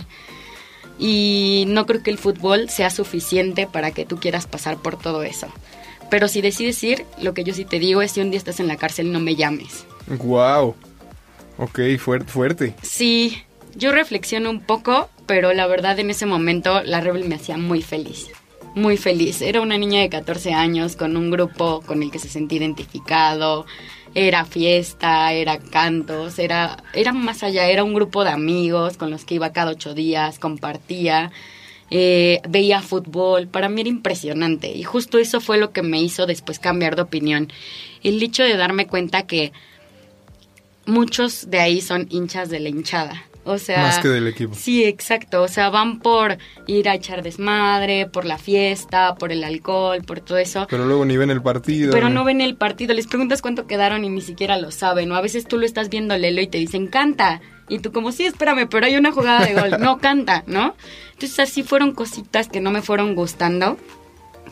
Y 0.97 1.65
no 1.67 1.85
creo 1.85 2.03
que 2.03 2.11
el 2.11 2.17
fútbol 2.17 2.69
sea 2.69 2.89
suficiente 2.89 3.67
para 3.67 3.91
que 3.91 4.05
tú 4.05 4.19
quieras 4.19 4.47
pasar 4.47 4.77
por 4.77 4.97
todo 4.97 5.23
eso. 5.23 5.47
Pero 6.09 6.27
si 6.27 6.41
decides 6.41 6.81
ir, 6.83 7.05
lo 7.21 7.33
que 7.33 7.43
yo 7.43 7.53
sí 7.53 7.65
te 7.65 7.79
digo 7.79 8.01
es 8.01 8.11
si 8.11 8.21
un 8.21 8.29
día 8.29 8.37
estás 8.37 8.59
en 8.59 8.67
la 8.67 8.77
cárcel, 8.77 9.11
no 9.11 9.19
me 9.19 9.35
llames. 9.35 9.85
Wow. 10.07 10.75
Ok, 11.57 11.79
fuerte, 11.99 12.31
fuerte. 12.31 12.75
Sí, 12.81 13.43
yo 13.75 13.91
reflexiono 13.91 14.49
un 14.49 14.61
poco, 14.61 15.09
pero 15.25 15.53
la 15.53 15.67
verdad 15.67 15.99
en 15.99 16.09
ese 16.09 16.25
momento 16.25 16.83
la 16.83 17.01
Rebel 17.01 17.25
me 17.25 17.35
hacía 17.35 17.57
muy 17.57 17.81
feliz. 17.81 18.29
Muy 18.75 18.97
feliz. 18.97 19.41
Era 19.41 19.61
una 19.61 19.77
niña 19.77 20.01
de 20.01 20.09
14 20.09 20.53
años 20.53 20.95
con 20.95 21.17
un 21.17 21.31
grupo 21.31 21.81
con 21.85 22.03
el 22.03 22.11
que 22.11 22.19
se 22.19 22.29
sentía 22.29 22.59
identificado. 22.59 23.65
Era 24.13 24.45
fiesta, 24.45 25.33
era 25.33 25.57
cantos, 25.57 26.39
era, 26.39 26.83
era 26.93 27.11
más 27.11 27.43
allá, 27.43 27.67
era 27.67 27.83
un 27.83 27.93
grupo 27.93 28.23
de 28.23 28.29
amigos 28.29 28.97
con 28.97 29.09
los 29.09 29.25
que 29.25 29.35
iba 29.35 29.51
cada 29.51 29.71
ocho 29.71 29.93
días, 29.93 30.39
compartía, 30.39 31.31
eh, 31.89 32.41
veía 32.47 32.81
fútbol. 32.81 33.47
Para 33.47 33.69
mí 33.69 33.81
era 33.81 33.89
impresionante 33.89 34.71
y 34.71 34.83
justo 34.83 35.17
eso 35.17 35.41
fue 35.41 35.57
lo 35.57 35.71
que 35.71 35.81
me 35.81 36.01
hizo 36.01 36.25
después 36.25 36.59
cambiar 36.59 36.95
de 36.95 37.01
opinión. 37.01 37.51
El 38.03 38.21
hecho 38.21 38.43
de 38.43 38.55
darme 38.55 38.87
cuenta 38.87 39.23
que 39.23 39.51
muchos 40.85 41.49
de 41.49 41.59
ahí 41.59 41.81
son 41.81 42.07
hinchas 42.09 42.49
de 42.49 42.59
la 42.59 42.69
hinchada. 42.69 43.25
O 43.45 43.59
sea, 43.59 43.83
Más 43.83 43.99
que 43.99 44.07
del 44.07 44.27
equipo. 44.27 44.55
Sí, 44.55 44.83
exacto. 44.83 45.43
O 45.43 45.47
sea, 45.47 45.69
van 45.69 45.99
por 45.99 46.37
ir 46.65 46.89
a 46.89 46.95
echar 46.95 47.21
desmadre, 47.21 48.07
por 48.07 48.25
la 48.25 48.39
fiesta, 48.39 49.13
por 49.15 49.31
el 49.31 49.43
alcohol, 49.43 50.01
por 50.03 50.19
todo 50.19 50.39
eso. 50.39 50.65
Pero 50.67 50.85
luego 50.85 51.05
ni 51.05 51.15
ven 51.15 51.29
el 51.29 51.43
partido. 51.43 51.91
Pero 51.91 52.09
no 52.09 52.23
ven 52.23 52.41
el 52.41 52.55
partido. 52.55 52.95
Les 52.95 53.05
preguntas 53.05 53.43
cuánto 53.43 53.67
quedaron 53.67 54.03
y 54.03 54.09
ni 54.09 54.21
siquiera 54.21 54.57
lo 54.57 54.71
saben. 54.71 55.11
O 55.11 55.15
a 55.15 55.21
veces 55.21 55.45
tú 55.45 55.59
lo 55.59 55.65
estás 55.65 55.89
viendo 55.89 56.17
Lelo 56.17 56.41
y 56.41 56.47
te 56.47 56.57
dicen, 56.57 56.87
canta. 56.87 57.39
Y 57.69 57.79
tú 57.79 57.91
como, 57.91 58.11
sí, 58.11 58.25
espérame, 58.25 58.67
pero 58.67 58.87
hay 58.87 58.95
una 58.97 59.11
jugada 59.11 59.45
de 59.45 59.53
gol. 59.53 59.79
No, 59.79 59.97
canta, 60.01 60.43
¿no? 60.47 60.75
Entonces 61.13 61.39
así 61.39 61.61
fueron 61.61 61.93
cositas 61.93 62.49
que 62.49 62.61
no 62.61 62.71
me 62.71 62.81
fueron 62.81 63.13
gustando 63.13 63.77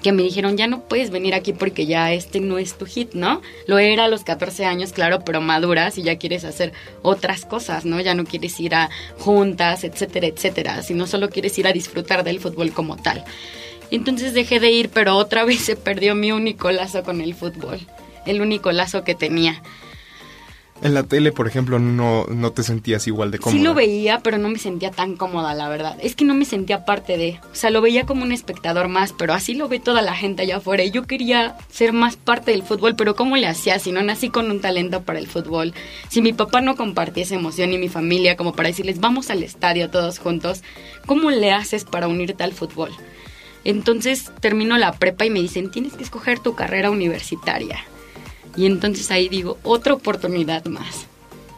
que 0.03 0.11
me 0.11 0.21
dijeron, 0.21 0.55
ya 0.57 0.67
no 0.67 0.81
puedes 0.81 1.09
venir 1.09 1.33
aquí 1.33 1.53
porque 1.53 1.87
ya 1.87 2.13
este 2.13 2.39
no 2.39 2.59
es 2.59 2.77
tu 2.77 2.85
hit, 2.85 3.13
¿no? 3.13 3.41
Lo 3.65 3.79
era 3.79 4.05
a 4.05 4.07
los 4.07 4.23
14 4.23 4.65
años, 4.65 4.93
claro, 4.93 5.23
pero 5.25 5.41
maduras 5.41 5.97
y 5.97 6.03
ya 6.03 6.17
quieres 6.17 6.43
hacer 6.43 6.73
otras 7.01 7.45
cosas, 7.45 7.85
¿no? 7.85 7.99
Ya 7.99 8.13
no 8.13 8.25
quieres 8.25 8.59
ir 8.59 8.75
a 8.75 8.91
juntas, 9.17 9.83
etcétera, 9.83 10.27
etcétera, 10.27 10.83
sino 10.83 11.07
solo 11.07 11.29
quieres 11.29 11.57
ir 11.57 11.65
a 11.65 11.73
disfrutar 11.73 12.23
del 12.23 12.39
fútbol 12.39 12.71
como 12.71 12.97
tal. 12.97 13.23
Entonces 13.89 14.33
dejé 14.33 14.59
de 14.59 14.69
ir, 14.69 14.89
pero 14.89 15.15
otra 15.15 15.43
vez 15.45 15.61
se 15.61 15.75
perdió 15.75 16.13
mi 16.13 16.31
único 16.31 16.71
lazo 16.71 17.03
con 17.03 17.21
el 17.21 17.33
fútbol, 17.33 17.79
el 18.27 18.41
único 18.41 18.71
lazo 18.71 19.03
que 19.03 19.15
tenía. 19.15 19.63
En 20.83 20.93
la 20.93 21.03
tele, 21.03 21.31
por 21.31 21.47
ejemplo, 21.47 21.79
no, 21.79 22.25
no 22.25 22.51
te 22.51 22.61
sentías 22.61 23.07
igual 23.07 23.31
de 23.31 23.39
cómoda. 23.39 23.57
Sí 23.57 23.63
lo 23.63 23.73
veía, 23.73 24.19
pero 24.19 24.37
no 24.37 24.49
me 24.49 24.59
sentía 24.59 24.91
tan 24.91 25.15
cómoda, 25.15 25.53
la 25.53 25.69
verdad. 25.69 25.97
Es 26.01 26.13
que 26.13 26.25
no 26.25 26.33
me 26.33 26.43
sentía 26.43 26.83
parte 26.83 27.17
de... 27.17 27.39
O 27.53 27.55
sea, 27.55 27.69
lo 27.69 27.79
veía 27.79 28.05
como 28.05 28.23
un 28.23 28.33
espectador 28.33 28.89
más, 28.89 29.13
pero 29.13 29.33
así 29.33 29.53
lo 29.53 29.69
ve 29.69 29.79
toda 29.79 30.01
la 30.01 30.13
gente 30.13 30.41
allá 30.41 30.57
afuera. 30.57 30.83
Y 30.83 30.91
yo 30.91 31.03
quería 31.03 31.55
ser 31.71 31.93
más 31.93 32.17
parte 32.17 32.51
del 32.51 32.63
fútbol, 32.63 32.97
pero 32.97 33.15
¿cómo 33.15 33.37
le 33.37 33.47
hacía 33.47 33.79
si 33.79 33.93
no 33.93 34.03
nací 34.03 34.27
con 34.27 34.51
un 34.51 34.59
talento 34.59 35.03
para 35.03 35.19
el 35.19 35.27
fútbol? 35.27 35.73
Si 36.09 36.21
mi 36.21 36.33
papá 36.33 36.59
no 36.59 36.75
compartía 36.75 37.23
esa 37.23 37.35
emoción 37.35 37.71
y 37.71 37.77
mi 37.77 37.87
familia 37.87 38.35
como 38.35 38.51
para 38.51 38.67
decirles, 38.67 38.99
vamos 38.99 39.29
al 39.29 39.41
estadio 39.41 39.89
todos 39.89 40.19
juntos, 40.19 40.63
¿cómo 41.05 41.31
le 41.31 41.53
haces 41.53 41.85
para 41.85 42.09
unirte 42.09 42.43
al 42.43 42.51
fútbol? 42.51 42.91
Entonces 43.63 44.33
termino 44.41 44.77
la 44.77 44.91
prepa 44.91 45.25
y 45.25 45.29
me 45.29 45.39
dicen, 45.39 45.71
tienes 45.71 45.93
que 45.93 46.03
escoger 46.03 46.39
tu 46.39 46.55
carrera 46.55 46.91
universitaria. 46.91 47.85
Y 48.55 48.65
entonces 48.65 49.09
ahí 49.11 49.29
digo, 49.29 49.57
otra 49.63 49.93
oportunidad 49.93 50.65
más. 50.65 51.07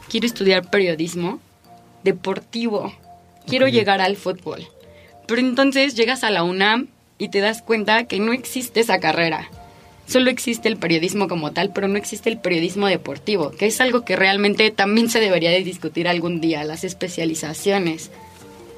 Quiero 0.08 0.26
estudiar 0.26 0.70
periodismo 0.70 1.40
deportivo. 2.04 2.92
Quiero 3.46 3.68
llegar 3.68 4.00
al 4.00 4.16
fútbol. 4.16 4.66
Pero 5.26 5.40
entonces 5.40 5.94
llegas 5.94 6.24
a 6.24 6.30
la 6.30 6.42
UNAM 6.42 6.88
y 7.18 7.28
te 7.28 7.40
das 7.40 7.62
cuenta 7.62 8.04
que 8.04 8.20
no 8.20 8.32
existe 8.32 8.80
esa 8.80 8.98
carrera. 8.98 9.50
Solo 10.06 10.30
existe 10.30 10.68
el 10.68 10.76
periodismo 10.76 11.26
como 11.26 11.52
tal, 11.52 11.72
pero 11.72 11.88
no 11.88 11.96
existe 11.96 12.30
el 12.30 12.38
periodismo 12.38 12.86
deportivo, 12.86 13.50
que 13.50 13.66
es 13.66 13.80
algo 13.80 14.04
que 14.04 14.14
realmente 14.14 14.70
también 14.70 15.10
se 15.10 15.18
debería 15.18 15.50
de 15.50 15.64
discutir 15.64 16.06
algún 16.06 16.40
día, 16.40 16.62
las 16.62 16.84
especializaciones. 16.84 18.12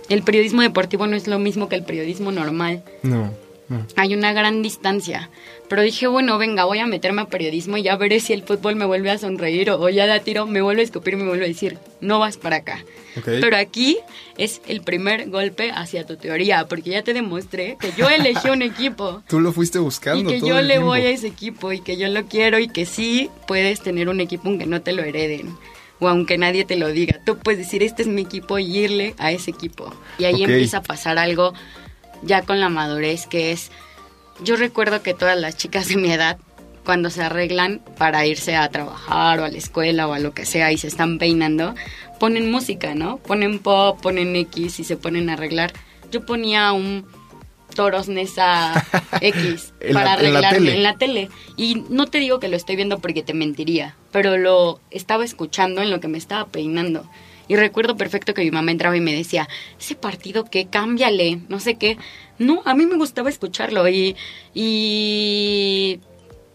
El 0.08 0.22
periodismo 0.22 0.62
deportivo 0.62 1.06
no 1.06 1.16
es 1.16 1.26
lo 1.26 1.38
mismo 1.38 1.68
que 1.68 1.76
el 1.76 1.84
periodismo 1.84 2.32
normal 2.32 2.82
No, 3.02 3.16
no. 3.26 3.47
Hay 3.96 4.14
una 4.14 4.32
gran 4.32 4.62
distancia. 4.62 5.30
Pero 5.68 5.82
dije, 5.82 6.06
bueno, 6.06 6.38
venga, 6.38 6.64
voy 6.64 6.78
a 6.78 6.86
meterme 6.86 7.22
a 7.22 7.26
periodismo 7.26 7.76
y 7.76 7.82
ya 7.82 7.96
veré 7.96 8.20
si 8.20 8.32
el 8.32 8.42
fútbol 8.42 8.76
me 8.76 8.86
vuelve 8.86 9.10
a 9.10 9.18
sonreír 9.18 9.70
o, 9.70 9.78
o 9.80 9.88
ya 9.90 10.06
da 10.06 10.20
tiro, 10.20 10.46
me 10.46 10.62
vuelve 10.62 10.80
a 10.80 10.84
escupir 10.84 11.14
y 11.14 11.16
me 11.18 11.26
vuelve 11.28 11.44
a 11.44 11.48
decir, 11.48 11.78
no 12.00 12.18
vas 12.18 12.36
para 12.38 12.56
acá. 12.56 12.84
Pero 13.24 13.56
aquí 13.56 13.98
es 14.36 14.62
el 14.68 14.80
primer 14.82 15.28
golpe 15.28 15.70
hacia 15.74 16.06
tu 16.06 16.16
teoría, 16.16 16.66
porque 16.68 16.90
ya 16.90 17.02
te 17.02 17.12
demostré 17.14 17.76
que 17.80 17.92
yo 17.96 18.08
elegí 18.08 18.48
un 18.48 18.62
equipo. 18.62 19.22
Tú 19.28 19.40
lo 19.40 19.52
fuiste 19.52 19.78
Y 19.78 19.82
buscando 19.82 20.30
que 20.30 20.38
todo 20.38 20.48
yo 20.48 20.58
el 20.58 20.68
le 20.68 20.74
tiempo. 20.74 20.88
voy 20.88 21.00
a 21.00 21.10
ese 21.10 21.26
equipo 21.26 21.72
y 21.72 21.80
que 21.80 21.96
yo 21.96 22.08
lo 22.08 22.26
quiero 22.26 22.58
y 22.58 22.68
que 22.68 22.86
sí 22.86 23.28
puedes 23.46 23.80
tener 23.82 24.08
un 24.08 24.20
equipo 24.20 24.48
aunque 24.48 24.66
no 24.66 24.80
te 24.82 24.92
lo 24.92 25.02
hereden. 25.02 25.56
O 26.00 26.08
aunque 26.08 26.38
nadie 26.38 26.64
te 26.64 26.76
lo 26.76 26.88
diga. 26.88 27.18
Tú 27.26 27.36
puedes 27.38 27.58
decir, 27.58 27.82
este 27.82 28.02
es 28.02 28.08
mi 28.08 28.22
equipo 28.22 28.58
y 28.60 28.78
irle 28.78 29.14
a 29.18 29.32
ese 29.32 29.50
equipo. 29.50 29.92
Y 30.16 30.24
ahí 30.26 30.44
empieza 30.44 30.78
a 30.78 30.82
pasar 30.82 31.18
algo 31.18 31.54
ya 32.22 32.42
con 32.42 32.60
la 32.60 32.68
madurez 32.68 33.26
que 33.26 33.52
es... 33.52 33.70
Yo 34.42 34.56
recuerdo 34.56 35.02
que 35.02 35.14
todas 35.14 35.38
las 35.38 35.56
chicas 35.56 35.88
de 35.88 35.96
mi 35.96 36.12
edad, 36.12 36.38
cuando 36.84 37.10
se 37.10 37.22
arreglan 37.22 37.80
para 37.98 38.24
irse 38.24 38.54
a 38.56 38.68
trabajar 38.68 39.40
o 39.40 39.44
a 39.44 39.48
la 39.50 39.58
escuela 39.58 40.06
o 40.06 40.12
a 40.12 40.20
lo 40.20 40.32
que 40.32 40.46
sea 40.46 40.70
y 40.72 40.78
se 40.78 40.86
están 40.86 41.18
peinando, 41.18 41.74
ponen 42.20 42.50
música, 42.50 42.94
¿no? 42.94 43.18
Ponen 43.18 43.58
pop, 43.58 44.00
ponen 44.00 44.34
X 44.36 44.80
y 44.80 44.84
se 44.84 44.96
ponen 44.96 45.28
a 45.28 45.34
arreglar. 45.34 45.72
Yo 46.10 46.24
ponía 46.24 46.72
un 46.72 47.04
Toros 47.74 48.08
Nesa 48.08 48.86
X 49.20 49.74
En 49.80 49.94
para 49.94 50.14
en 50.14 50.32
la 50.32 50.38
arreglarme 50.38 50.58
tele. 50.58 50.76
en 50.76 50.82
la 50.82 50.96
tele. 50.96 51.28
Y 51.56 51.84
no 51.90 52.06
te 52.06 52.18
digo 52.18 52.40
que 52.40 52.48
lo 52.48 52.56
estoy 52.56 52.76
viendo 52.76 52.98
porque 52.98 53.22
te 53.22 53.34
mentiría, 53.34 53.96
pero 54.10 54.36
lo 54.36 54.80
estaba 54.90 55.24
escuchando 55.24 55.82
en 55.82 55.90
lo 55.90 56.00
que 56.00 56.08
me 56.08 56.18
estaba 56.18 56.46
peinando. 56.46 57.08
Y 57.48 57.56
recuerdo 57.56 57.96
perfecto 57.96 58.34
que 58.34 58.44
mi 58.44 58.50
mamá 58.50 58.70
entraba 58.70 58.96
y 58.96 59.00
me 59.00 59.14
decía, 59.14 59.48
ese 59.80 59.94
partido 59.94 60.44
que 60.44 60.66
cámbiale, 60.66 61.40
no 61.48 61.60
sé 61.60 61.76
qué. 61.76 61.96
No, 62.38 62.62
a 62.66 62.74
mí 62.74 62.86
me 62.86 62.96
gustaba 62.96 63.30
escucharlo 63.30 63.88
y, 63.88 64.16
y 64.54 66.00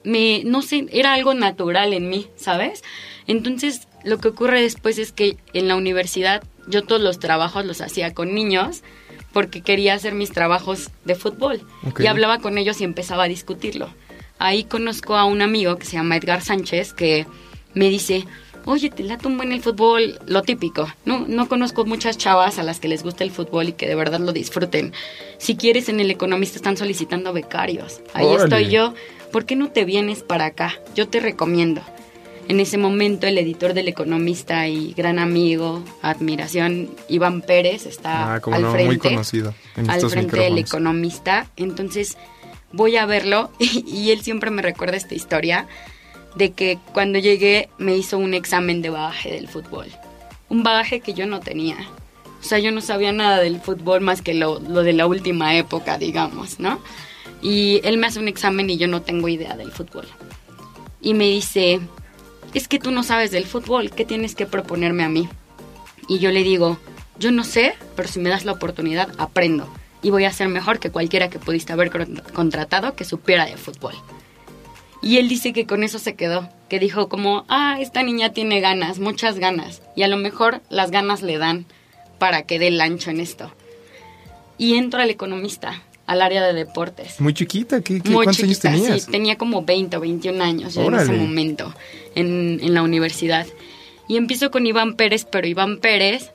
me, 0.03 0.43
no 0.45 0.61
sé, 0.61 0.85
era 0.91 1.13
algo 1.13 1.33
natural 1.33 1.93
en 1.93 2.09
mí, 2.09 2.27
¿sabes? 2.35 2.83
Entonces, 3.27 3.87
lo 4.03 4.19
que 4.19 4.29
ocurre 4.29 4.61
después 4.61 4.97
es 4.99 5.11
que 5.11 5.37
en 5.53 5.67
la 5.67 5.75
universidad 5.75 6.43
yo 6.67 6.83
todos 6.83 7.01
los 7.01 7.19
trabajos 7.19 7.65
los 7.65 7.81
hacía 7.81 8.13
con 8.13 8.33
niños 8.33 8.83
porque 9.33 9.61
quería 9.61 9.95
hacer 9.95 10.13
mis 10.13 10.31
trabajos 10.31 10.91
de 11.05 11.15
fútbol. 11.15 11.61
Y 11.99 12.05
hablaba 12.05 12.39
con 12.39 12.57
ellos 12.57 12.79
y 12.79 12.83
empezaba 12.83 13.23
a 13.23 13.27
discutirlo. 13.27 13.89
Ahí 14.37 14.63
conozco 14.63 15.15
a 15.15 15.25
un 15.25 15.41
amigo 15.41 15.77
que 15.77 15.85
se 15.85 15.97
llama 15.97 16.17
Edgar 16.17 16.41
Sánchez 16.41 16.93
que 16.93 17.25
me 17.73 17.89
dice, 17.89 18.25
oye, 18.65 18.89
te 18.89 19.03
late 19.03 19.27
un 19.27 19.37
buen 19.37 19.51
el 19.51 19.61
fútbol, 19.61 20.19
lo 20.25 20.41
típico. 20.41 20.87
No, 21.05 21.25
no 21.27 21.47
conozco 21.47 21.85
muchas 21.85 22.17
chavas 22.17 22.59
a 22.59 22.63
las 22.63 22.79
que 22.79 22.87
les 22.87 23.03
gusta 23.03 23.23
el 23.23 23.31
fútbol 23.31 23.69
y 23.69 23.73
que 23.73 23.87
de 23.87 23.95
verdad 23.95 24.19
lo 24.19 24.31
disfruten. 24.33 24.93
Si 25.37 25.55
quieres, 25.55 25.89
en 25.89 25.99
El 25.99 26.11
Economista 26.11 26.57
están 26.57 26.77
solicitando 26.77 27.33
becarios. 27.33 28.01
Ahí 28.13 28.25
Órale. 28.25 28.43
estoy 28.43 28.73
yo. 28.73 28.93
¿Por 29.31 29.45
qué 29.45 29.55
no 29.55 29.71
te 29.71 29.85
vienes 29.85 30.23
para 30.23 30.45
acá? 30.45 30.73
Yo 30.95 31.07
te 31.07 31.19
recomiendo. 31.19 31.81
En 32.49 32.59
ese 32.59 32.77
momento 32.77 33.25
el 33.25 33.37
editor 33.37 33.73
del 33.73 33.87
Economista 33.87 34.67
y 34.67 34.93
gran 34.93 35.17
amigo, 35.17 35.81
admiración, 36.01 36.89
Iván 37.07 37.41
Pérez, 37.41 37.85
está 37.85 38.35
Ah, 38.35 38.39
como 38.41 38.57
al 38.57 38.61
no, 38.63 38.71
frente 38.71 38.87
muy 38.87 38.97
conocido 38.97 39.53
en 39.77 39.89
al 39.89 40.01
frente 40.09 40.37
del 40.37 40.57
economista. 40.57 41.47
Entonces 41.55 42.17
voy 42.73 42.97
a 42.97 43.05
verlo 43.05 43.49
y, 43.59 43.85
y 43.87 44.11
él 44.11 44.21
siempre 44.21 44.51
me 44.51 44.61
recuerda 44.61 44.97
esta 44.97 45.15
historia 45.15 45.67
de 46.35 46.51
que 46.51 46.79
cuando 46.93 47.19
llegué 47.19 47.69
me 47.77 47.95
hizo 47.95 48.17
un 48.17 48.33
examen 48.33 48.81
de 48.81 48.89
bagaje 48.89 49.31
del 49.31 49.47
fútbol. 49.47 49.87
Un 50.49 50.63
bagaje 50.63 50.99
que 50.99 51.13
yo 51.13 51.25
no 51.27 51.39
tenía. 51.39 51.77
O 52.39 52.43
sea, 52.43 52.59
yo 52.59 52.71
no 52.71 52.81
sabía 52.81 53.11
nada 53.11 53.39
del 53.39 53.59
fútbol 53.61 54.01
más 54.01 54.21
que 54.21 54.33
lo, 54.33 54.59
lo 54.59 54.83
de 54.83 54.93
la 54.93 55.07
última 55.07 55.55
época, 55.55 55.97
digamos, 55.97 56.59
¿no? 56.59 56.79
Y 57.41 57.79
él 57.83 57.97
me 57.97 58.07
hace 58.07 58.19
un 58.19 58.27
examen 58.27 58.69
y 58.69 58.77
yo 58.77 58.87
no 58.87 59.01
tengo 59.01 59.27
idea 59.29 59.55
del 59.55 59.71
fútbol. 59.71 60.07
Y 61.01 61.13
me 61.13 61.25
dice, 61.25 61.79
es 62.53 62.67
que 62.67 62.79
tú 62.79 62.91
no 62.91 63.03
sabes 63.03 63.31
del 63.31 63.45
fútbol, 63.45 63.91
¿qué 63.91 64.05
tienes 64.05 64.35
que 64.35 64.45
proponerme 64.45 65.03
a 65.03 65.09
mí? 65.09 65.27
Y 66.07 66.19
yo 66.19 66.31
le 66.31 66.43
digo, 66.43 66.77
yo 67.19 67.31
no 67.31 67.43
sé, 67.43 67.75
pero 67.95 68.07
si 68.09 68.19
me 68.19 68.29
das 68.29 68.43
la 68.45 68.53
oportunidad, 68.53 69.09
aprendo. 69.17 69.67
Y 70.01 70.09
voy 70.09 70.25
a 70.25 70.33
ser 70.33 70.49
mejor 70.49 70.79
que 70.79 70.89
cualquiera 70.91 71.29
que 71.29 71.39
pudiste 71.39 71.71
haber 71.71 71.91
con- 71.91 72.21
contratado 72.33 72.95
que 72.95 73.05
supiera 73.05 73.45
de 73.45 73.55
fútbol. 73.55 73.93
Y 75.03 75.17
él 75.17 75.27
dice 75.27 75.51
que 75.53 75.65
con 75.65 75.83
eso 75.83 75.99
se 75.99 76.15
quedó, 76.15 76.49
que 76.69 76.79
dijo 76.79 77.09
como, 77.09 77.45
ah, 77.49 77.77
esta 77.79 78.01
niña 78.03 78.29
tiene 78.31 78.61
ganas, 78.61 78.99
muchas 78.99 79.37
ganas. 79.37 79.81
Y 79.95 80.03
a 80.03 80.07
lo 80.07 80.17
mejor 80.17 80.61
las 80.69 80.89
ganas 80.91 81.21
le 81.21 81.37
dan 81.37 81.65
para 82.19 82.43
que 82.43 82.57
dé 82.57 82.67
el 82.67 82.79
ancho 82.81 83.09
en 83.11 83.19
esto. 83.19 83.51
Y 84.57 84.75
entro 84.75 85.01
al 85.01 85.09
economista, 85.09 85.81
al 86.05 86.21
área 86.21 86.41
de 86.45 86.53
deportes. 86.53 87.19
Muy 87.19 87.33
chiquita, 87.33 87.81
¿qué, 87.81 87.99
qué- 88.01 88.09
Muy 88.09 88.23
cuántos 88.25 88.37
chiquita, 88.37 88.69
años 88.69 88.81
tenías? 88.83 89.03
sí, 89.03 89.11
tenía 89.11 89.37
como 89.37 89.63
20 89.63 89.97
o 89.97 89.99
21 89.99 90.41
años 90.43 90.73
ya 90.75 90.83
en 90.85 90.93
ese 90.93 91.11
momento 91.11 91.73
en, 92.15 92.59
en 92.63 92.73
la 92.73 92.81
universidad. 92.81 93.45
Y 94.07 94.17
empiezo 94.17 94.51
con 94.51 94.65
Iván 94.67 94.95
Pérez, 94.95 95.25
pero 95.29 95.47
Iván 95.47 95.79
Pérez 95.79 96.31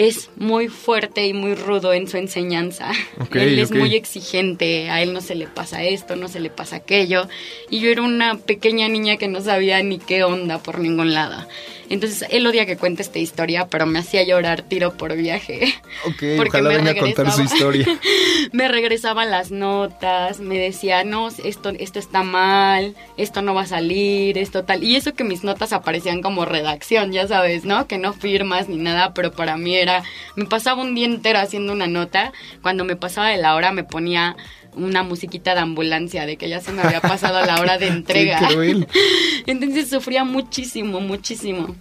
es 0.00 0.30
muy 0.36 0.68
fuerte 0.68 1.26
y 1.26 1.34
muy 1.34 1.54
rudo 1.54 1.92
en 1.92 2.08
su 2.08 2.16
enseñanza. 2.16 2.90
Él 3.34 3.58
es 3.58 3.70
muy 3.70 3.94
exigente, 3.94 4.88
a 4.88 5.02
él 5.02 5.12
no 5.12 5.20
se 5.20 5.34
le 5.34 5.46
pasa 5.46 5.84
esto, 5.84 6.16
no 6.16 6.26
se 6.28 6.40
le 6.40 6.48
pasa 6.48 6.76
aquello. 6.76 7.28
Y 7.68 7.80
yo 7.80 7.90
era 7.90 8.00
una 8.00 8.38
pequeña 8.38 8.88
niña 8.88 9.18
que 9.18 9.28
no 9.28 9.42
sabía 9.42 9.82
ni 9.82 9.98
qué 9.98 10.24
onda 10.24 10.56
por 10.58 10.78
ningún 10.78 11.12
lado. 11.12 11.46
Entonces 11.90 12.24
él 12.30 12.46
odia 12.46 12.66
que 12.66 12.76
cuente 12.76 13.02
esta 13.02 13.18
historia, 13.18 13.66
pero 13.66 13.84
me 13.84 13.98
hacía 13.98 14.22
llorar 14.22 14.62
tiro 14.62 14.92
por 14.96 15.16
viaje. 15.16 15.74
Ok, 16.06 16.22
Porque 16.36 16.58
ojalá 16.58 16.68
me 16.70 16.76
venga 16.76 16.92
a 16.92 16.96
contar 16.96 17.32
su 17.32 17.42
historia. 17.42 17.84
me 18.52 18.68
regresaba 18.68 19.24
las 19.24 19.50
notas, 19.50 20.38
me 20.38 20.56
decía, 20.56 21.02
no, 21.02 21.28
esto, 21.28 21.70
esto 21.70 21.98
está 21.98 22.22
mal, 22.22 22.94
esto 23.16 23.42
no 23.42 23.54
va 23.54 23.62
a 23.62 23.66
salir, 23.66 24.38
esto 24.38 24.64
tal. 24.64 24.84
Y 24.84 24.94
eso 24.94 25.14
que 25.14 25.24
mis 25.24 25.42
notas 25.42 25.72
aparecían 25.72 26.22
como 26.22 26.44
redacción, 26.44 27.10
ya 27.10 27.26
sabes, 27.26 27.64
¿no? 27.64 27.88
Que 27.88 27.98
no 27.98 28.12
firmas 28.12 28.68
ni 28.68 28.76
nada, 28.76 29.12
pero 29.12 29.32
para 29.32 29.56
mí 29.56 29.74
era, 29.74 30.04
me 30.36 30.44
pasaba 30.44 30.82
un 30.82 30.94
día 30.94 31.06
entero 31.06 31.40
haciendo 31.40 31.72
una 31.72 31.88
nota, 31.88 32.32
cuando 32.62 32.84
me 32.84 32.94
pasaba 32.94 33.28
de 33.28 33.38
la 33.38 33.56
hora 33.56 33.72
me 33.72 33.82
ponía 33.82 34.36
una 34.74 35.02
musiquita 35.02 35.54
de 35.54 35.60
ambulancia 35.60 36.26
de 36.26 36.36
que 36.36 36.48
ya 36.48 36.60
se 36.60 36.72
me 36.72 36.82
había 36.82 37.00
pasado 37.00 37.44
la 37.44 37.60
hora 37.60 37.78
de 37.78 37.86
entrega. 37.88 38.48
Entonces 39.46 39.88
sufría 39.90 40.24
muchísimo, 40.24 41.00
muchísimo. 41.00 41.74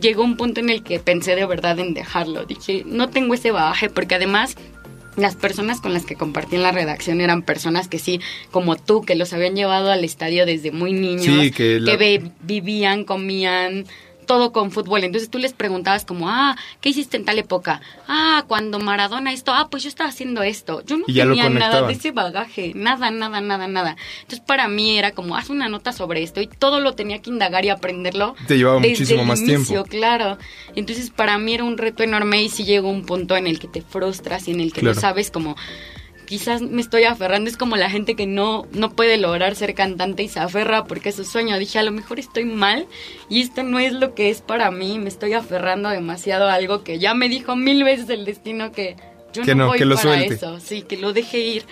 Llegó 0.00 0.22
un 0.22 0.36
punto 0.36 0.60
en 0.60 0.70
el 0.70 0.82
que 0.82 0.98
pensé 1.00 1.34
de 1.34 1.44
verdad 1.46 1.78
en 1.78 1.94
dejarlo. 1.94 2.44
Dije, 2.44 2.84
no 2.86 3.08
tengo 3.10 3.34
ese 3.34 3.50
bagaje 3.50 3.90
porque 3.90 4.14
además 4.14 4.54
las 5.16 5.36
personas 5.36 5.80
con 5.80 5.92
las 5.92 6.06
que 6.06 6.14
compartí 6.14 6.56
en 6.56 6.62
la 6.62 6.72
redacción 6.72 7.20
eran 7.20 7.42
personas 7.42 7.88
que 7.88 7.98
sí, 7.98 8.20
como 8.50 8.76
tú, 8.76 9.02
que 9.02 9.14
los 9.14 9.32
habían 9.32 9.54
llevado 9.56 9.90
al 9.90 10.04
estadio 10.04 10.46
desde 10.46 10.70
muy 10.70 10.92
niños, 10.92 11.24
Sí, 11.42 11.50
que 11.50 11.80
la- 11.80 11.96
vivían, 12.42 13.04
comían 13.04 13.84
todo 14.32 14.50
con 14.50 14.70
fútbol. 14.70 15.04
Entonces 15.04 15.28
tú 15.28 15.36
les 15.38 15.52
preguntabas 15.52 16.06
como, 16.06 16.26
ah, 16.30 16.56
¿qué 16.80 16.88
hiciste 16.88 17.18
en 17.18 17.26
tal 17.26 17.38
época? 17.38 17.82
Ah, 18.08 18.44
cuando 18.48 18.78
Maradona 18.78 19.30
esto, 19.30 19.52
ah, 19.52 19.68
pues 19.70 19.82
yo 19.82 19.90
estaba 19.90 20.08
haciendo 20.08 20.42
esto. 20.42 20.82
Yo 20.86 20.96
no 20.96 21.04
Y 21.06 21.12
tenía 21.12 21.50
nada 21.50 21.82
de 21.82 21.92
ese 21.92 22.12
bagaje, 22.12 22.72
nada, 22.74 23.10
nada, 23.10 23.42
nada, 23.42 23.68
nada. 23.68 23.96
Entonces 24.22 24.40
para 24.40 24.68
mí 24.68 24.96
era 24.96 25.10
como, 25.10 25.36
haz 25.36 25.50
una 25.50 25.68
nota 25.68 25.92
sobre 25.92 26.22
esto 26.22 26.40
y 26.40 26.46
todo 26.46 26.80
lo 26.80 26.94
tenía 26.94 27.20
que 27.20 27.28
indagar 27.28 27.66
y 27.66 27.68
aprenderlo. 27.68 28.34
Te 28.46 28.56
llevaba 28.56 28.76
desde 28.80 28.88
muchísimo 28.92 29.20
el 29.20 29.26
más 29.28 29.40
inicio, 29.40 29.66
tiempo. 29.84 29.90
Claro. 29.90 30.38
Entonces 30.74 31.10
para 31.10 31.36
mí 31.36 31.52
era 31.52 31.64
un 31.64 31.76
reto 31.76 32.02
enorme 32.02 32.42
y 32.42 32.48
sí 32.48 32.64
llegó 32.64 32.88
un 32.88 33.04
punto 33.04 33.36
en 33.36 33.46
el 33.46 33.58
que 33.58 33.68
te 33.68 33.82
frustras 33.82 34.48
y 34.48 34.52
en 34.52 34.60
el 34.60 34.72
que 34.72 34.80
Claro. 34.80 34.94
no 34.94 35.00
sabes 35.02 35.30
como 35.30 35.56
quizás 36.32 36.62
me 36.62 36.80
estoy 36.80 37.04
aferrando, 37.04 37.50
es 37.50 37.58
como 37.58 37.76
la 37.76 37.90
gente 37.90 38.16
que 38.16 38.26
no, 38.26 38.66
no 38.72 38.96
puede 38.96 39.18
lograr 39.18 39.54
ser 39.54 39.74
cantante 39.74 40.22
y 40.22 40.28
se 40.28 40.40
aferra 40.40 40.84
porque 40.84 41.10
es 41.10 41.16
su 41.16 41.24
sueño. 41.26 41.58
Dije, 41.58 41.78
a 41.78 41.82
lo 41.82 41.92
mejor 41.92 42.18
estoy 42.18 42.46
mal 42.46 42.86
y 43.28 43.42
esto 43.42 43.62
no 43.64 43.78
es 43.78 43.92
lo 43.92 44.14
que 44.14 44.30
es 44.30 44.40
para 44.40 44.70
mí, 44.70 44.98
me 44.98 45.10
estoy 45.10 45.34
aferrando 45.34 45.90
demasiado 45.90 46.48
a 46.48 46.54
algo 46.54 46.84
que 46.84 46.98
ya 46.98 47.12
me 47.12 47.28
dijo 47.28 47.54
mil 47.54 47.84
veces 47.84 48.08
el 48.08 48.24
destino 48.24 48.72
que 48.72 48.96
yo 49.34 49.42
Que 49.42 49.54
no, 49.54 49.64
no, 49.64 49.68
voy 49.68 49.78
que 49.78 49.84
lo 49.84 49.96
para 49.96 50.08
suelte. 50.08 50.34
eso, 50.36 50.58
sí, 50.58 50.80
que 50.80 50.96
lo 50.96 51.12
deje 51.12 51.38
ir. 51.38 51.66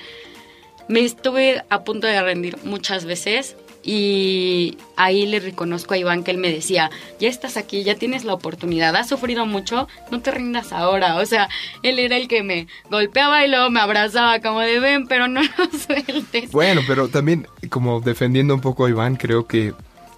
Me 0.89 1.01
estuve 1.01 1.65
a 1.71 1.83
punto 1.83 2.07
de 2.07 2.21
rendir 2.21 2.59
muchas 2.63 3.07
veces 3.07 3.57
y 3.83 4.77
ahí 4.97 5.27
le 5.27 5.41
reconozco 5.41 5.95
a 5.95 5.99
Iván 5.99 6.23
que 6.23 6.31
él 6.31 6.39
me 6.39 6.53
decía, 6.53 6.91
ya 7.19 7.29
estás 7.29 7.57
aquí, 7.57 7.83
ya 7.83 7.95
tienes 7.95 8.25
la 8.25 8.35
oportunidad, 8.35 8.95
has 8.97 9.09
sufrido 9.09 9.47
mucho, 9.47 9.89
no 10.11 10.21
te 10.21 10.31
rindas 10.31 10.73
ahora. 10.73 11.17
O 11.17 11.27
sea, 11.27 11.49
él 11.83 11.99
era 11.99 12.17
el 12.17 12.29
que 12.29 12.43
me 12.43 12.67
golpeaba 12.91 13.45
y 13.45 13.49
luego 13.49 13.71
me 13.71 13.81
abrazaba 13.81 14.41
como 14.41 14.61
de 14.61 14.81
ven, 14.81 15.07
pero 15.07 15.29
no 15.29 15.41
lo 15.59 15.79
sueltes. 15.79 16.51
Bueno, 16.53 16.83
pero 16.87 17.09
también 17.09 17.47
como 17.71 18.01
defendiendo 18.01 18.55
un 18.55 18.61
poco 18.61 18.85
a 18.85 18.91
Iván, 18.91 19.17
creo 19.17 19.47
que 19.47 19.73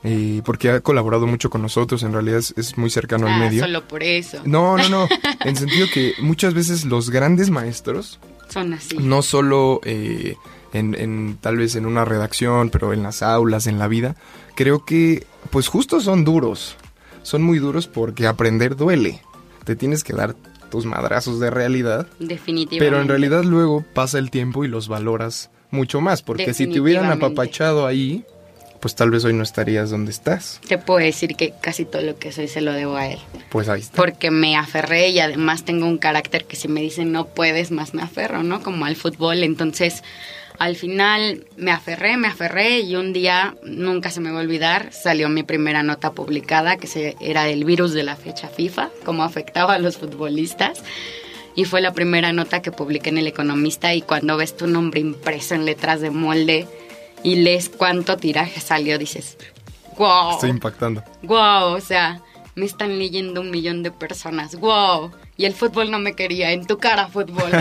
eh, 0.05 0.43
porque 0.45 0.69
ha 0.71 0.81
colaborado 0.81 1.29
mucho 1.29 1.49
con 1.49 1.63
nosotros, 1.63 2.03
en 2.03 2.13
realidad 2.13 2.39
es, 2.39 2.53
es 2.57 2.77
muy 2.77 2.91
cercano 2.91 3.29
al 3.29 3.35
Ah, 3.35 3.39
medio. 3.39 3.63
solo 3.63 3.87
por 3.87 4.03
eso. 4.03 4.41
No, 4.45 4.77
no, 4.77 4.89
no. 4.89 5.09
En 5.45 5.55
sentido 5.55 5.87
que 5.95 6.15
muchas 6.21 6.55
veces 6.55 6.85
los 6.85 7.11
grandes 7.11 7.51
maestros, 7.51 8.19
Son 8.49 8.73
así. 8.75 8.97
no 8.99 9.23
solo 9.23 9.81
eh, 9.85 10.35
en, 10.73 10.95
en- 10.95 11.39
tal 11.41 11.57
vez 11.57 11.77
en 11.77 11.87
una 11.87 12.05
redacción, 12.05 12.71
pero 12.71 12.93
en 12.93 13.03
las 13.03 13.23
aulas, 13.23 13.67
en 13.67 13.79
la 13.79 13.89
vida, 13.89 14.17
creo 14.55 14.85
que 14.85 15.27
pues 15.51 15.69
justo 15.69 16.01
son 16.01 16.25
duros. 16.25 16.77
Son 17.23 17.43
muy 17.43 17.59
duros 17.59 17.87
porque 17.87 18.27
aprender 18.27 18.77
duele. 18.77 19.21
Te 19.65 19.77
tienes 19.77 20.03
que 20.03 20.13
dar 20.13 20.35
tus 20.71 20.87
madrazos 20.87 21.39
de 21.39 21.51
realidad, 21.51 22.07
Definitivamente. 22.19 22.79
pero 22.79 23.01
en 23.01 23.09
realidad 23.09 23.45
luego 23.45 23.85
pasa 23.95 24.19
el 24.19 24.31
tiempo 24.31 24.65
y 24.65 24.69
los 24.69 24.89
valoras 24.89 25.51
mucho 25.71 26.01
más, 26.01 26.23
porque 26.23 26.53
si 26.55 26.67
te 26.67 26.81
hubieran 26.81 27.11
apapachado 27.13 27.87
ahí, 27.87 28.25
pues 28.81 28.95
tal 28.97 29.11
vez 29.11 29.25
hoy 29.25 29.33
no 29.35 29.43
estarías 29.45 29.91
donde 29.91 30.11
estás. 30.11 30.61
Te 30.67 30.79
puedo 30.79 30.99
decir 30.99 31.37
que 31.37 31.53
casi 31.61 31.85
todo 31.85 32.03
lo 32.03 32.19
que 32.19 32.33
soy 32.33 32.49
se 32.49 32.61
lo 32.63 32.73
debo 32.73 32.97
a 32.97 33.07
él. 33.07 33.19
Pues 33.51 33.69
ahí 33.69 33.81
está. 33.81 33.95
Porque 33.97 34.31
me 34.33 34.57
aferré 34.57 35.11
y 35.11 35.21
además 35.21 35.65
tengo 35.65 35.87
un 35.87 35.99
carácter 35.99 36.45
que 36.47 36.57
si 36.57 36.67
me 36.69 36.81
dicen 36.81 37.13
no 37.13 37.27
puedes 37.27 37.71
más 37.71 37.95
me 37.95 38.03
aferro, 38.03 38.43
¿no? 38.43 38.63
Como 38.63 38.85
al 38.85 38.97
fútbol. 38.97 39.45
Entonces, 39.45 40.03
al 40.59 40.77
final 40.77 41.47
me 41.57 41.73
aferré, 41.73 42.17
me 42.17 42.29
aferré 42.29 42.81
y 42.81 42.97
un 42.97 43.13
día, 43.13 43.57
nunca 43.65 44.11
se 44.11 44.21
me 44.21 44.31
va 44.31 44.39
a 44.39 44.43
olvidar, 44.43 44.93
salió 44.93 45.29
mi 45.29 45.43
primera 45.43 45.83
nota 45.83 46.13
publicada 46.13 46.77
que 46.77 46.87
se, 46.87 47.17
era 47.21 47.45
del 47.45 47.65
virus 47.65 47.93
de 47.93 48.03
la 48.03 48.17
fecha 48.17 48.49
FIFA, 48.49 48.91
cómo 49.05 49.25
afectaba 49.25 49.75
a 49.75 49.79
los 49.79 49.99
futbolistas. 49.99 50.83
Y 51.55 51.65
fue 51.67 51.83
la 51.83 51.93
primera 51.93 52.33
nota 52.33 52.63
que 52.63 52.73
publiqué 52.73 53.11
en 53.11 53.19
El 53.19 53.27
Economista 53.27 53.95
y 53.95 54.01
cuando 54.01 54.39
ves 54.39 54.57
tu 54.57 54.67
nombre 54.67 55.01
impreso 55.01 55.55
en 55.55 55.67
letras 55.67 56.01
de 56.01 56.11
molde 56.11 56.67
y 57.23 57.37
lees 57.37 57.69
cuánto 57.69 58.17
tiraje 58.17 58.61
salió, 58.61 58.99
dices, 58.99 59.37
wow. 59.99 60.33
Estoy 60.33 60.51
impactando. 60.51 61.05
Wow, 61.23 61.75
o 61.75 61.81
sea, 61.81 62.23
me 62.55 62.67
están 62.67 62.99
leyendo 62.99 63.41
un 63.41 63.51
millón 63.51 63.83
de 63.83 63.91
personas. 63.91 64.57
Wow. 64.57 65.13
Y 65.37 65.45
el 65.45 65.55
fútbol 65.55 65.91
no 65.91 65.99
me 65.99 66.15
quería, 66.15 66.53
en 66.53 66.67
tu 66.67 66.79
cara 66.79 67.09
fútbol. 67.09 67.51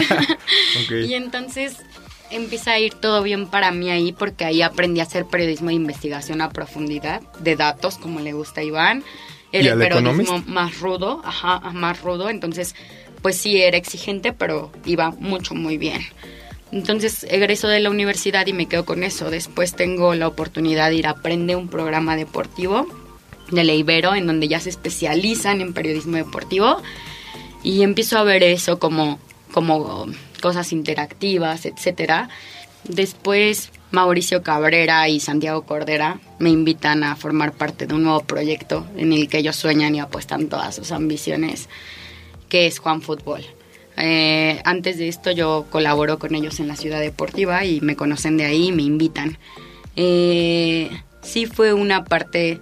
Ok. 0.83 0.91
Y 1.07 1.15
entonces 1.15 1.77
empieza 2.31 2.71
a 2.71 2.79
ir 2.79 2.93
todo 2.93 3.21
bien 3.21 3.47
para 3.47 3.71
mí 3.71 3.89
ahí 3.89 4.11
porque 4.11 4.45
ahí 4.45 4.61
aprendí 4.61 4.99
a 4.99 5.03
hacer 5.03 5.25
periodismo 5.25 5.69
de 5.69 5.75
investigación 5.75 6.41
a 6.41 6.49
profundidad, 6.49 7.21
de 7.39 7.55
datos 7.55 7.97
como 7.97 8.19
le 8.19 8.33
gusta 8.33 8.61
a 8.61 8.63
Iván. 8.63 9.03
¿Y 9.51 9.57
Era 9.57 9.73
el 9.73 9.79
periodismo 9.79 10.21
Economist? 10.21 10.47
más 10.47 10.79
rudo, 10.79 11.21
ajá, 11.25 11.59
más 11.73 12.01
rudo, 12.01 12.29
entonces 12.29 12.75
pues 13.21 13.35
sí 13.35 13.61
era 13.61 13.77
exigente, 13.77 14.33
pero 14.33 14.71
iba 14.85 15.11
mucho 15.11 15.53
muy 15.53 15.77
bien. 15.77 16.01
Entonces 16.71 17.25
egreso 17.29 17.67
de 17.67 17.81
la 17.81 17.89
universidad 17.89 18.47
y 18.47 18.53
me 18.53 18.67
quedo 18.67 18.85
con 18.85 19.03
eso. 19.03 19.29
Después 19.29 19.75
tengo 19.75 20.15
la 20.15 20.27
oportunidad 20.27 20.89
de 20.89 20.95
ir 20.95 21.07
a 21.07 21.11
aprender 21.11 21.57
un 21.57 21.67
programa 21.67 22.15
deportivo 22.15 22.87
de 23.51 23.63
la 23.65 23.73
Ibero, 23.73 24.15
en 24.15 24.25
donde 24.25 24.47
ya 24.47 24.59
se 24.59 24.69
especializan 24.69 25.61
en 25.61 25.73
periodismo 25.73 26.15
deportivo. 26.15 26.81
Y 27.63 27.83
empiezo 27.83 28.17
a 28.17 28.23
ver 28.23 28.41
eso 28.43 28.79
como, 28.79 29.19
como 29.51 30.07
cosas 30.41 30.71
interactivas, 30.73 31.65
etcétera. 31.65 32.29
Después 32.83 33.71
Mauricio 33.91 34.41
Cabrera 34.41 35.07
y 35.09 35.19
Santiago 35.19 35.63
Cordera 35.63 36.19
me 36.39 36.49
invitan 36.49 37.03
a 37.03 37.15
formar 37.15 37.51
parte 37.51 37.85
de 37.85 37.93
un 37.93 38.03
nuevo 38.03 38.21
proyecto 38.21 38.87
en 38.95 39.13
el 39.13 39.27
que 39.27 39.39
ellos 39.39 39.55
sueñan 39.55 39.93
y 39.95 39.99
apuestan 39.99 40.47
todas 40.47 40.75
sus 40.75 40.91
ambiciones, 40.91 41.69
que 42.49 42.67
es 42.67 42.79
Juan 42.79 43.01
Fútbol. 43.01 43.41
Eh, 43.97 44.61
antes 44.63 44.97
de 44.97 45.09
esto 45.09 45.31
yo 45.31 45.65
colaboro 45.69 46.17
con 46.17 46.33
ellos 46.33 46.59
en 46.59 46.69
la 46.69 46.77
ciudad 46.77 47.01
deportiva 47.01 47.65
y 47.65 47.81
me 47.81 47.97
conocen 47.97 48.37
de 48.37 48.45
ahí 48.45 48.69
y 48.69 48.71
me 48.71 48.83
invitan. 48.83 49.37
Eh, 49.97 50.89
sí 51.21 51.45
fue 51.45 51.73
una 51.73 52.05
parte 52.05 52.59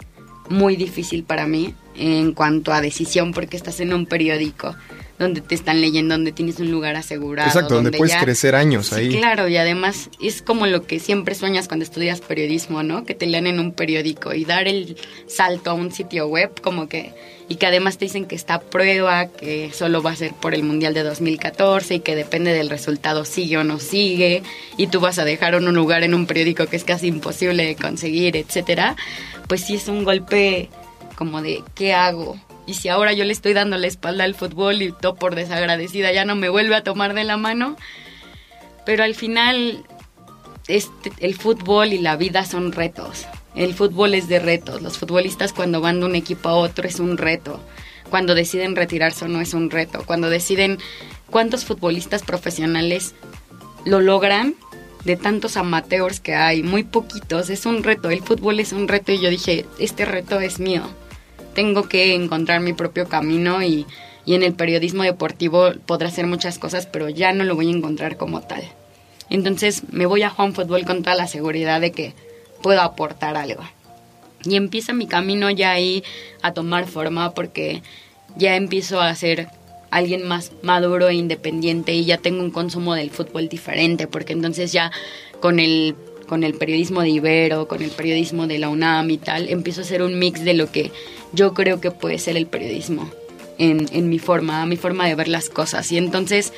muy 0.49 0.75
difícil 0.75 1.23
para 1.23 1.45
mí 1.45 1.75
en 1.95 2.33
cuanto 2.33 2.73
a 2.73 2.81
decisión 2.81 3.33
porque 3.33 3.55
estás 3.55 3.79
en 3.79 3.93
un 3.93 4.07
periódico 4.07 4.75
donde 5.19 5.41
te 5.41 5.53
están 5.53 5.81
leyendo, 5.81 6.15
donde 6.15 6.31
tienes 6.31 6.59
un 6.59 6.71
lugar 6.71 6.95
asegurado. 6.95 7.47
Exacto, 7.49 7.75
donde 7.75 7.91
puedes 7.91 8.13
ya- 8.15 8.21
crecer 8.23 8.55
años 8.55 8.87
Sí, 8.87 8.95
ahí. 8.95 9.09
claro, 9.09 9.47
y 9.47 9.57
además 9.57 10.09
es 10.21 10.41
como 10.41 10.65
lo 10.65 10.87
que 10.87 10.99
siempre 10.99 11.35
sueñas 11.35 11.67
cuando 11.67 11.83
estudias 11.83 12.21
periodismo, 12.21 12.81
¿no? 12.83 13.03
Que 13.03 13.13
te 13.15 13.25
lean 13.27 13.45
en 13.45 13.59
un 13.59 13.73
periódico 13.73 14.33
y 14.33 14.45
dar 14.45 14.67
el 14.67 14.97
salto 15.27 15.69
a 15.71 15.73
un 15.73 15.91
sitio 15.91 16.27
web, 16.27 16.59
como 16.61 16.87
que. 16.87 17.13
Y 17.51 17.55
que 17.55 17.65
además 17.65 17.97
te 17.97 18.05
dicen 18.05 18.25
que 18.25 18.35
está 18.35 18.53
a 18.55 18.59
prueba, 18.61 19.25
que 19.27 19.71
solo 19.73 20.03
va 20.03 20.11
a 20.11 20.15
ser 20.15 20.33
por 20.33 20.53
el 20.53 20.61
Mundial 20.61 20.93
de 20.93 21.01
2014 21.01 21.95
y 21.95 21.99
que 21.99 22.15
depende 22.15 22.53
del 22.53 22.69
resultado 22.69 23.25
sigue 23.25 23.57
o 23.57 23.63
no 23.63 23.79
sigue, 23.79 24.43
y 24.77 24.85
tú 24.85 24.99
vas 24.99 25.17
a 25.17 25.25
dejar 25.25 25.55
un 25.55 25.73
lugar 25.73 26.03
en 26.03 26.13
un 26.13 26.27
periódico 26.27 26.67
que 26.67 26.75
es 26.75 26.83
casi 26.83 27.07
imposible 27.07 27.65
de 27.65 27.75
conseguir, 27.75 28.37
etcétera. 28.37 28.95
Pues 29.47 29.61
sí 29.65 29.73
es 29.75 29.87
un 29.87 30.03
golpe 30.03 30.69
como 31.15 31.41
de 31.41 31.63
¿qué 31.73 31.91
hago? 31.93 32.39
Y 32.69 32.75
si 32.75 32.87
ahora 32.87 33.13
yo 33.13 33.25
le 33.25 33.33
estoy 33.33 33.53
dando 33.53 33.79
la 33.79 33.87
espalda 33.87 34.25
al 34.25 34.35
fútbol 34.35 34.83
y 34.83 34.91
todo 34.91 35.15
por 35.15 35.33
desagradecida 35.33 36.11
ya 36.11 36.23
no 36.23 36.35
me 36.35 36.49
vuelve 36.49 36.75
a 36.75 36.83
tomar 36.83 37.15
de 37.15 37.23
la 37.23 37.35
mano, 37.35 37.75
pero 38.85 39.03
al 39.03 39.15
final 39.15 39.83
este, 40.67 41.11
el 41.17 41.33
fútbol 41.33 41.93
y 41.93 41.97
la 41.97 42.15
vida 42.15 42.45
son 42.45 42.71
retos. 42.71 43.25
El 43.55 43.73
fútbol 43.73 44.13
es 44.13 44.27
de 44.27 44.37
retos. 44.37 44.83
Los 44.83 44.99
futbolistas 44.99 45.51
cuando 45.51 45.81
van 45.81 45.99
de 45.99 46.05
un 46.05 46.15
equipo 46.15 46.47
a 46.47 46.53
otro 46.53 46.87
es 46.87 46.99
un 46.99 47.17
reto. 47.17 47.59
Cuando 48.11 48.35
deciden 48.35 48.75
retirarse 48.75 49.27
no 49.27 49.41
es 49.41 49.55
un 49.55 49.71
reto. 49.71 50.03
Cuando 50.05 50.29
deciden 50.29 50.77
cuántos 51.31 51.65
futbolistas 51.65 52.21
profesionales 52.21 53.15
lo 53.83 53.99
logran 53.99 54.53
de 55.05 55.15
tantos 55.15 55.57
amateurs 55.57 56.19
que 56.19 56.35
hay, 56.35 56.61
muy 56.61 56.83
poquitos, 56.83 57.49
es 57.49 57.65
un 57.65 57.81
reto. 57.81 58.11
El 58.11 58.21
fútbol 58.21 58.59
es 58.59 58.73
un 58.73 58.87
reto 58.87 59.11
y 59.11 59.19
yo 59.19 59.31
dije, 59.31 59.65
este 59.79 60.05
reto 60.05 60.39
es 60.39 60.59
mío. 60.59 60.83
Tengo 61.53 61.89
que 61.89 62.15
encontrar 62.15 62.61
mi 62.61 62.73
propio 62.73 63.07
camino 63.07 63.63
y, 63.63 63.85
y 64.25 64.35
en 64.35 64.43
el 64.43 64.53
periodismo 64.53 65.03
deportivo 65.03 65.71
podrá 65.85 66.07
hacer 66.07 66.27
muchas 66.27 66.59
cosas, 66.59 66.85
pero 66.85 67.09
ya 67.09 67.33
no 67.33 67.43
lo 67.43 67.55
voy 67.55 67.67
a 67.67 67.75
encontrar 67.75 68.17
como 68.17 68.41
tal. 68.41 68.63
Entonces 69.29 69.83
me 69.91 70.05
voy 70.05 70.23
a 70.23 70.29
Juan 70.29 70.53
Fútbol 70.53 70.85
con 70.85 71.03
toda 71.03 71.15
la 71.15 71.27
seguridad 71.27 71.81
de 71.81 71.91
que 71.91 72.13
puedo 72.61 72.81
aportar 72.81 73.37
algo. 73.37 73.63
Y 74.43 74.55
empieza 74.55 74.93
mi 74.93 75.07
camino 75.07 75.49
ya 75.49 75.71
ahí 75.71 76.03
a 76.41 76.53
tomar 76.53 76.87
forma 76.87 77.33
porque 77.33 77.83
ya 78.37 78.55
empiezo 78.55 79.01
a 79.01 79.13
ser 79.15 79.49
alguien 79.91 80.27
más 80.27 80.51
maduro 80.61 81.09
e 81.09 81.15
independiente 81.15 81.93
y 81.93 82.05
ya 82.05 82.17
tengo 82.17 82.41
un 82.41 82.51
consumo 82.51 82.93
del 82.93 83.09
fútbol 83.09 83.49
diferente, 83.49 84.07
porque 84.07 84.33
entonces 84.33 84.71
ya 84.71 84.91
con 85.39 85.59
el 85.59 85.95
con 86.29 86.43
el 86.43 86.53
periodismo 86.53 87.01
de 87.01 87.09
Ibero, 87.09 87.67
con 87.67 87.81
el 87.81 87.89
periodismo 87.89 88.45
de 88.45 88.59
la 88.59 88.69
UNAM 88.69 89.09
y 89.09 89.17
tal, 89.17 89.49
empiezo 89.49 89.81
a 89.81 89.83
hacer 89.83 90.03
un 90.03 90.19
mix 90.19 90.45
de 90.45 90.53
lo 90.53 90.71
que 90.71 90.91
yo 91.33 91.55
creo 91.55 91.81
que 91.81 91.89
puede 91.89 92.19
ser 92.19 92.37
el 92.37 92.45
periodismo 92.45 93.09
en, 93.57 93.87
en 93.91 94.09
mi 94.09 94.19
forma, 94.19 94.63
mi 94.67 94.77
forma 94.77 95.07
de 95.07 95.15
ver 95.15 95.27
las 95.27 95.49
cosas. 95.49 95.91
Y 95.91 95.97
entonces, 95.97 96.53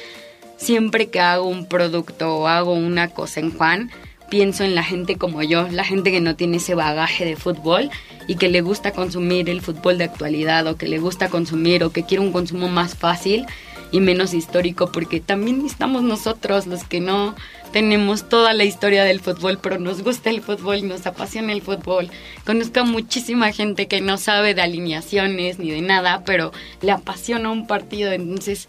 siempre 0.58 1.08
que 1.08 1.22
hago 1.22 1.48
un 1.48 1.68
producto 1.68 2.36
o 2.36 2.48
hago 2.48 2.74
una 2.74 3.08
cosa 3.08 3.40
en 3.40 3.52
Juan, 3.52 3.92
pienso 4.30 4.66
en 4.66 4.76
la 4.76 4.84
gente 4.84 5.16
como 5.18 5.42
yo, 5.42 5.70
la 5.70 5.86
gente 5.86 6.12
que 6.12 6.20
no 6.20 6.36
tiene 6.36 6.58
ese 6.58 6.76
bagaje 6.76 7.24
de 7.24 7.38
fútbol 7.38 7.90
y 8.28 8.36
que 8.36 8.50
le 8.50 8.60
gusta 8.60 8.92
consumir 8.92 9.50
el 9.50 9.62
fútbol 9.62 9.98
de 9.98 10.04
actualidad 10.04 10.68
o 10.68 10.76
que 10.76 10.88
le 10.88 11.00
gusta 11.00 11.30
consumir 11.30 11.84
o 11.86 11.92
que 11.92 12.04
quiere 12.04 12.24
un 12.24 12.34
consumo 12.34 12.68
más 12.68 12.96
fácil 12.96 13.46
y 13.92 14.00
menos 14.00 14.34
histórico, 14.34 14.92
porque 14.92 15.20
también 15.20 15.66
estamos 15.66 16.04
nosotros 16.04 16.66
los 16.68 16.84
que 16.84 17.02
no 17.02 17.36
tenemos 17.72 18.28
toda 18.28 18.54
la 18.54 18.64
historia 18.64 19.04
del 19.04 19.20
fútbol, 19.20 19.60
pero 19.62 19.80
nos 19.80 20.02
gusta 20.02 20.30
el 20.30 20.42
fútbol 20.42 20.88
nos 20.88 21.06
apasiona 21.06 21.54
el 21.54 21.62
fútbol. 21.62 22.10
Conozco 22.46 22.82
a 22.82 22.84
muchísima 22.84 23.52
gente 23.52 23.88
que 23.88 24.02
no 24.02 24.18
sabe 24.18 24.54
de 24.54 24.62
alineaciones 24.62 25.60
ni 25.60 25.72
de 25.72 25.82
nada, 25.82 26.24
pero 26.26 26.52
le 26.82 26.92
apasiona 26.92 27.52
un 27.52 27.68
partido, 27.68 28.12
entonces 28.12 28.68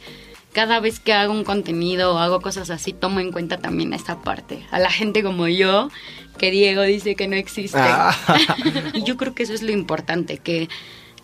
cada 0.52 0.80
vez 0.80 1.00
que 1.00 1.12
hago 1.12 1.32
un 1.32 1.44
contenido 1.44 2.14
o 2.14 2.18
hago 2.18 2.40
cosas 2.40 2.70
así, 2.70 2.92
tomo 2.92 3.20
en 3.20 3.32
cuenta 3.32 3.58
también 3.58 3.92
esta 3.92 4.20
parte. 4.20 4.60
A 4.70 4.78
la 4.78 4.90
gente 4.90 5.22
como 5.22 5.48
yo, 5.48 5.88
que 6.38 6.50
Diego 6.50 6.82
dice 6.82 7.14
que 7.14 7.26
no 7.26 7.36
existe. 7.36 7.78
Ah. 7.80 8.14
y 8.92 9.02
yo 9.02 9.16
creo 9.16 9.34
que 9.34 9.44
eso 9.44 9.54
es 9.54 9.62
lo 9.62 9.72
importante, 9.72 10.38
que 10.38 10.68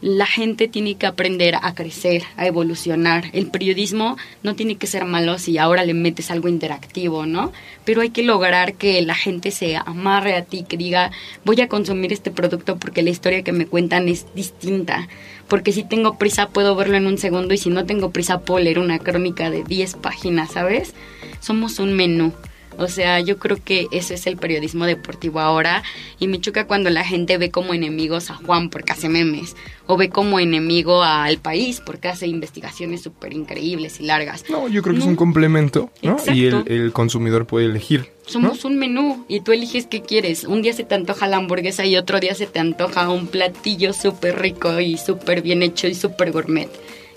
la 0.01 0.27
gente 0.27 0.69
tiene 0.69 0.95
que 0.95 1.07
aprender 1.07 1.57
a 1.61 1.75
crecer, 1.75 2.23
a 2.37 2.47
evolucionar. 2.47 3.25
El 3.33 3.49
periodismo 3.49 4.17
no 4.43 4.55
tiene 4.55 4.77
que 4.77 4.87
ser 4.87 5.05
malo 5.05 5.39
si 5.39 5.59
ahora 5.59 5.85
le 5.85 5.95
metes 5.95 6.31
algo 6.31 6.49
interactivo, 6.49 7.27
¿no? 7.27 7.53
Pero 7.85 8.03
hay 8.03 8.11
que 8.11 8.23
lograr 8.23 8.75
que 8.75 9.03
la 9.03 9.15
gente 9.15 9.51
se 9.51 9.77
amarre 9.77 10.37
a 10.37 10.45
ti, 10.45 10.65
que 10.69 10.77
diga, 10.77 11.11
voy 11.45 11.61
a 11.61 11.69
consumir 11.69 12.13
este 12.13 12.31
producto 12.31 12.79
porque 12.79 13.03
la 13.03 13.11
historia 13.11 13.43
que 13.43 13.53
me 13.53 13.67
cuentan 13.67 14.09
es 14.09 14.27
distinta. 14.35 15.09
Porque 15.49 15.73
si 15.73 15.83
tengo 15.83 16.17
prisa 16.17 16.49
puedo 16.51 16.77
verlo 16.77 16.97
en 16.97 17.07
un 17.07 17.19
segundo 17.19 17.55
y 17.55 17.59
si 17.59 17.71
no 17.71 17.85
tengo 17.85 18.11
prisa 18.11 18.41
puedo 18.41 18.63
leer 18.63 18.79
una 18.79 18.99
crónica 18.99 19.51
de 19.51 19.65
10 19.65 19.95
páginas, 19.95 20.53
¿sabes? 20.53 20.95
Somos 21.41 21.79
un 21.79 21.95
menú. 21.95 22.33
O 22.79 22.88
sea, 22.88 23.21
yo 23.21 23.38
creo 23.38 23.59
que 23.62 23.87
ese 23.91 24.14
es 24.14 24.27
el 24.29 24.37
periodismo 24.37 24.87
deportivo 24.87 25.41
ahora 25.41 25.83
y 26.21 26.29
me 26.29 26.41
choca 26.41 26.67
cuando 26.67 26.91
la 26.91 27.05
gente 27.05 27.37
ve 27.37 27.51
como 27.51 27.75
enemigos 27.75 28.31
a 28.31 28.35
Juan 28.35 28.71
porque 28.71 28.93
hace 28.93 29.09
memes 29.09 29.57
o 29.87 29.97
ve 29.97 30.11
como 30.11 30.38
enemigo 30.38 31.03
al 31.03 31.38
país 31.38 31.83
porque 31.85 32.07
hace 32.09 32.29
investigaciones 32.29 33.03
súper 33.03 33.33
increíbles 33.33 33.99
y 34.01 34.05
largas. 34.05 34.45
No, 34.49 34.69
yo 34.69 34.83
creo 34.83 34.95
que 34.95 35.01
es 35.01 35.07
un 35.07 35.17
complemento, 35.17 35.91
¿no? 36.03 36.17
Y 36.33 36.47
el, 36.47 36.62
el 36.69 36.93
consumidor 36.93 37.47
puede 37.47 37.67
elegir. 37.67 38.01
¿no? 38.25 38.31
Somos 38.31 38.64
un 38.64 38.79
menú 38.79 39.25
y 39.27 39.41
tú 39.41 39.53
eliges 39.53 39.87
qué 39.87 40.03
quieres. 40.03 40.45
Un 40.45 40.62
día 40.62 40.73
se 40.73 40.85
te 40.85 40.95
antoja 40.95 41.27
la 41.27 41.38
hamburguesa 41.38 41.85
y 41.85 41.97
otro 41.97 42.21
día 42.21 42.35
se 42.35 42.47
te 42.47 42.59
antoja 42.61 43.09
un 43.09 43.27
platillo 43.27 43.93
súper 43.93 44.38
rico 44.38 44.79
y 44.81 44.99
súper 44.99 45.43
bien 45.43 45.62
hecho 45.62 45.88
y 45.88 45.95
súper 45.95 46.31
gourmet. 46.31 46.69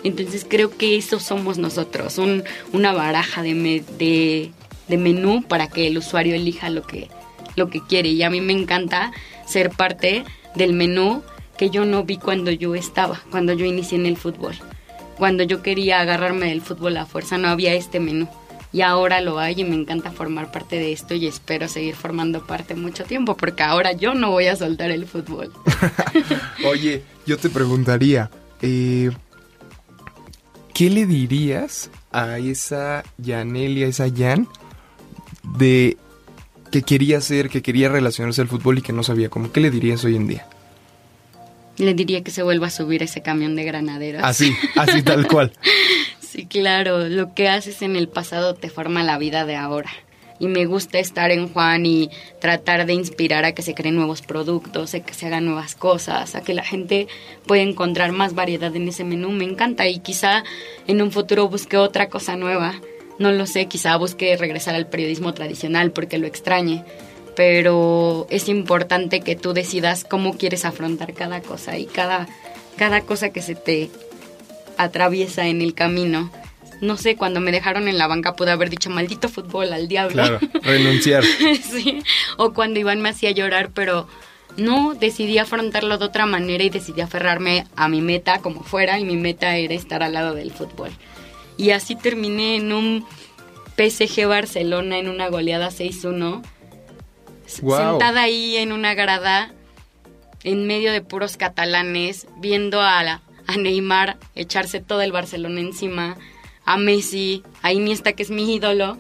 Entonces 0.04 0.46
creo 0.50 0.76
que 0.76 0.98
eso 0.98 1.20
somos 1.20 1.60
nosotros, 1.60 2.18
un, 2.18 2.44
una 2.74 2.92
baraja 2.94 3.44
de, 3.44 3.54
me- 3.54 3.84
de, 4.00 4.50
de 4.92 4.98
menú 4.98 5.42
para 5.42 5.68
que 5.68 5.88
el 5.88 5.98
usuario 5.98 6.36
elija 6.36 6.70
lo 6.70 6.84
que, 6.84 7.08
lo 7.56 7.70
que 7.70 7.82
quiere. 7.82 8.10
Y 8.10 8.22
a 8.24 8.30
mí 8.30 8.42
me 8.42 8.54
encanta 8.54 9.12
ser 9.48 9.70
parte 9.72 10.26
del 10.54 10.74
menú 10.74 11.24
que 11.58 11.70
yo 11.70 11.86
no 11.86 12.04
vi 12.04 12.18
cuando 12.18 12.52
yo 12.52 12.76
estaba, 12.76 13.22
cuando 13.32 13.54
yo 13.54 13.66
inicié 13.66 13.98
en 13.98 14.06
el 14.06 14.18
fútbol. 14.18 14.54
Cuando 15.18 15.44
yo 15.44 15.64
quería 15.64 16.02
agarrarme 16.02 16.50
del 16.50 16.62
fútbol 16.62 16.98
a 16.98 17.06
fuerza 17.06 17.38
no 17.38 17.48
había 17.48 17.74
este 17.74 18.02
menú. 18.02 18.28
Y 18.74 18.82
ahora 18.82 19.22
lo 19.22 19.40
hay 19.40 19.62
y 19.62 19.64
me 19.64 19.76
encanta 19.76 20.12
formar 20.12 20.52
parte 20.52 20.78
de 20.78 20.92
esto 20.92 21.14
y 21.14 21.28
espero 21.28 21.68
seguir 21.68 21.96
formando 21.96 22.46
parte 22.46 22.76
mucho 22.76 23.04
tiempo 23.04 23.36
porque 23.36 23.64
ahora 23.64 23.94
yo 23.94 24.14
no 24.14 24.32
voy 24.32 24.48
a 24.48 24.56
soltar 24.56 24.92
el 24.92 25.06
fútbol. 25.06 25.52
Oye, 26.66 27.04
yo 27.26 27.38
te 27.38 27.50
preguntaría, 27.50 28.30
eh, 28.62 29.12
¿qué 30.74 30.90
le 30.90 31.06
dirías 31.06 31.90
a 32.12 32.40
esa 32.40 33.04
Yanelia, 33.18 33.86
a 33.86 33.90
esa 33.90 34.10
Jan, 34.10 34.48
de 35.44 35.98
que 36.72 36.82
quería 36.84 37.18
hacer, 37.18 37.50
que 37.50 37.62
quería 37.62 37.90
relacionarse 37.90 38.42
al 38.42 38.48
fútbol 38.48 38.80
y 38.80 38.82
que 38.82 38.94
no 38.94 39.04
sabía 39.04 39.30
cómo? 39.30 39.52
¿Qué 39.52 39.60
le 39.60 39.72
dirías 39.72 40.04
hoy 40.06 40.16
en 40.16 40.28
día? 40.28 40.48
Le 41.78 41.94
diría 41.94 42.24
que 42.24 42.32
se 42.32 42.44
vuelva 42.44 42.68
a 42.68 42.72
subir 42.72 43.04
ese 43.04 43.22
camión 43.22 43.56
de 43.56 43.64
granaderos. 43.64 44.24
Así, 44.24 44.54
así 44.76 45.02
tal 45.04 45.28
cual. 45.28 45.52
Sí, 46.32 46.46
claro, 46.46 47.10
lo 47.10 47.34
que 47.34 47.50
haces 47.50 47.82
en 47.82 47.98
el 47.98 48.08
pasado 48.08 48.56
te 48.56 48.70
forma 48.70 49.04
la 49.04 49.18
vida 49.18 49.46
de 49.46 49.58
ahora. 49.58 49.90
Y 50.40 50.48
me 50.48 50.66
gusta 50.66 50.98
estar 50.98 51.30
en 51.30 51.50
Juan 51.50 51.86
y 51.86 52.10
tratar 52.40 52.86
de 52.86 52.94
inspirar 52.94 53.44
a 53.44 53.52
que 53.52 53.62
se 53.62 53.74
creen 53.74 53.98
nuevos 53.98 54.22
productos, 54.22 54.94
a 54.94 55.02
que 55.02 55.14
se 55.14 55.26
hagan 55.26 55.44
nuevas 55.44 55.76
cosas, 55.76 56.34
a 56.34 56.42
que 56.42 56.54
la 56.54 56.64
gente 56.64 57.10
pueda 57.46 57.64
encontrar 57.64 58.14
más 58.14 58.34
variedad 58.34 58.74
en 58.74 58.88
ese 58.88 59.04
menú. 59.04 59.30
Me 59.32 59.44
encanta 59.44 59.90
y 59.90 60.00
quizá 60.00 60.46
en 60.88 61.02
un 61.02 61.12
futuro 61.12 61.50
busque 61.50 61.76
otra 61.76 62.08
cosa 62.08 62.38
nueva. 62.38 62.76
No 63.22 63.32
lo 63.32 63.46
sé, 63.46 63.68
quizá 63.68 63.96
busque 63.98 64.36
regresar 64.36 64.74
al 64.74 64.88
periodismo 64.88 65.36
tradicional 65.36 65.92
porque 65.92 66.18
lo 66.18 66.26
extrañe. 66.26 66.84
Pero 67.36 68.26
es 68.32 68.50
importante 68.50 69.22
que 69.22 69.36
tú 69.36 69.54
decidas 69.54 70.04
cómo 70.04 70.40
quieres 70.40 70.66
afrontar 70.66 71.14
cada 71.14 71.40
cosa 71.42 71.78
y 71.78 71.86
cada, 71.86 72.28
cada 72.78 73.02
cosa 73.02 73.30
que 73.30 73.44
se 73.44 73.54
te 73.54 73.92
atraviesa 74.78 75.46
en 75.46 75.62
el 75.62 75.76
camino. 75.76 76.32
No 76.82 76.98
sé, 76.98 77.16
cuando 77.16 77.42
me 77.42 77.52
dejaron 77.52 77.88
en 77.88 78.00
la 78.00 78.08
banca 78.08 78.36
pude 78.36 78.50
haber 78.50 78.72
dicho 78.72 78.90
maldito 78.90 79.30
fútbol 79.30 79.72
al 79.72 79.88
diablo. 79.88 80.14
Claro, 80.14 80.40
renunciar. 80.64 81.24
sí. 81.72 82.02
O 82.38 82.54
cuando 82.54 82.80
Iván 82.80 83.02
me 83.02 83.10
hacía 83.10 83.30
llorar, 83.30 83.70
pero 83.72 84.08
no, 84.58 84.96
decidí 84.96 85.38
afrontarlo 85.38 86.00
de 86.00 86.06
otra 86.06 86.26
manera 86.26 86.64
y 86.64 86.72
decidí 86.72 87.02
aferrarme 87.02 87.68
a 87.76 87.88
mi 87.88 88.02
meta 88.02 88.40
como 88.40 88.64
fuera 88.64 88.98
y 88.98 89.06
mi 89.06 89.16
meta 89.16 89.58
era 89.58 89.76
estar 89.76 90.02
al 90.02 90.14
lado 90.14 90.34
del 90.34 90.50
fútbol. 90.50 90.90
Y 91.58 91.72
así 91.72 91.96
terminé 91.96 92.56
en 92.56 92.74
un 92.74 93.06
PSG 93.78 94.26
Barcelona 94.28 94.98
en 94.98 95.08
una 95.10 95.28
goleada 95.30 95.70
6-1, 95.70 96.42
s- 97.46 97.62
Guau. 97.62 97.92
sentada 97.92 98.22
ahí 98.24 98.58
en 98.58 98.72
una 98.72 98.94
grada 98.94 99.54
en 100.44 100.66
medio 100.66 100.92
de 100.92 101.02
puros 101.02 101.38
catalanes, 101.38 102.28
viendo 102.38 102.82
a, 102.82 103.04
la- 103.04 103.22
a 103.48 103.58
Neymar 103.58 104.18
echarse 104.36 104.80
todo 104.82 105.02
el 105.02 105.12
Barcelona 105.12 105.60
encima, 105.62 106.18
a 106.66 106.78
Messi, 106.78 107.44
a 107.62 107.72
Iniesta 107.74 108.14
que 108.14 108.24
es 108.24 108.32
mi 108.32 108.56
ídolo, 108.56 108.98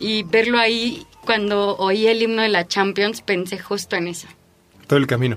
y 0.00 0.22
verlo 0.22 0.58
ahí 0.58 1.06
cuando 1.26 1.76
oí 1.76 2.06
el 2.06 2.22
himno 2.22 2.40
de 2.42 2.48
la 2.48 2.66
Champions 2.66 3.20
pensé 3.20 3.58
justo 3.58 3.96
en 3.96 4.08
eso, 4.08 4.28
Todo 4.86 4.98
el 4.98 5.06
camino. 5.06 5.36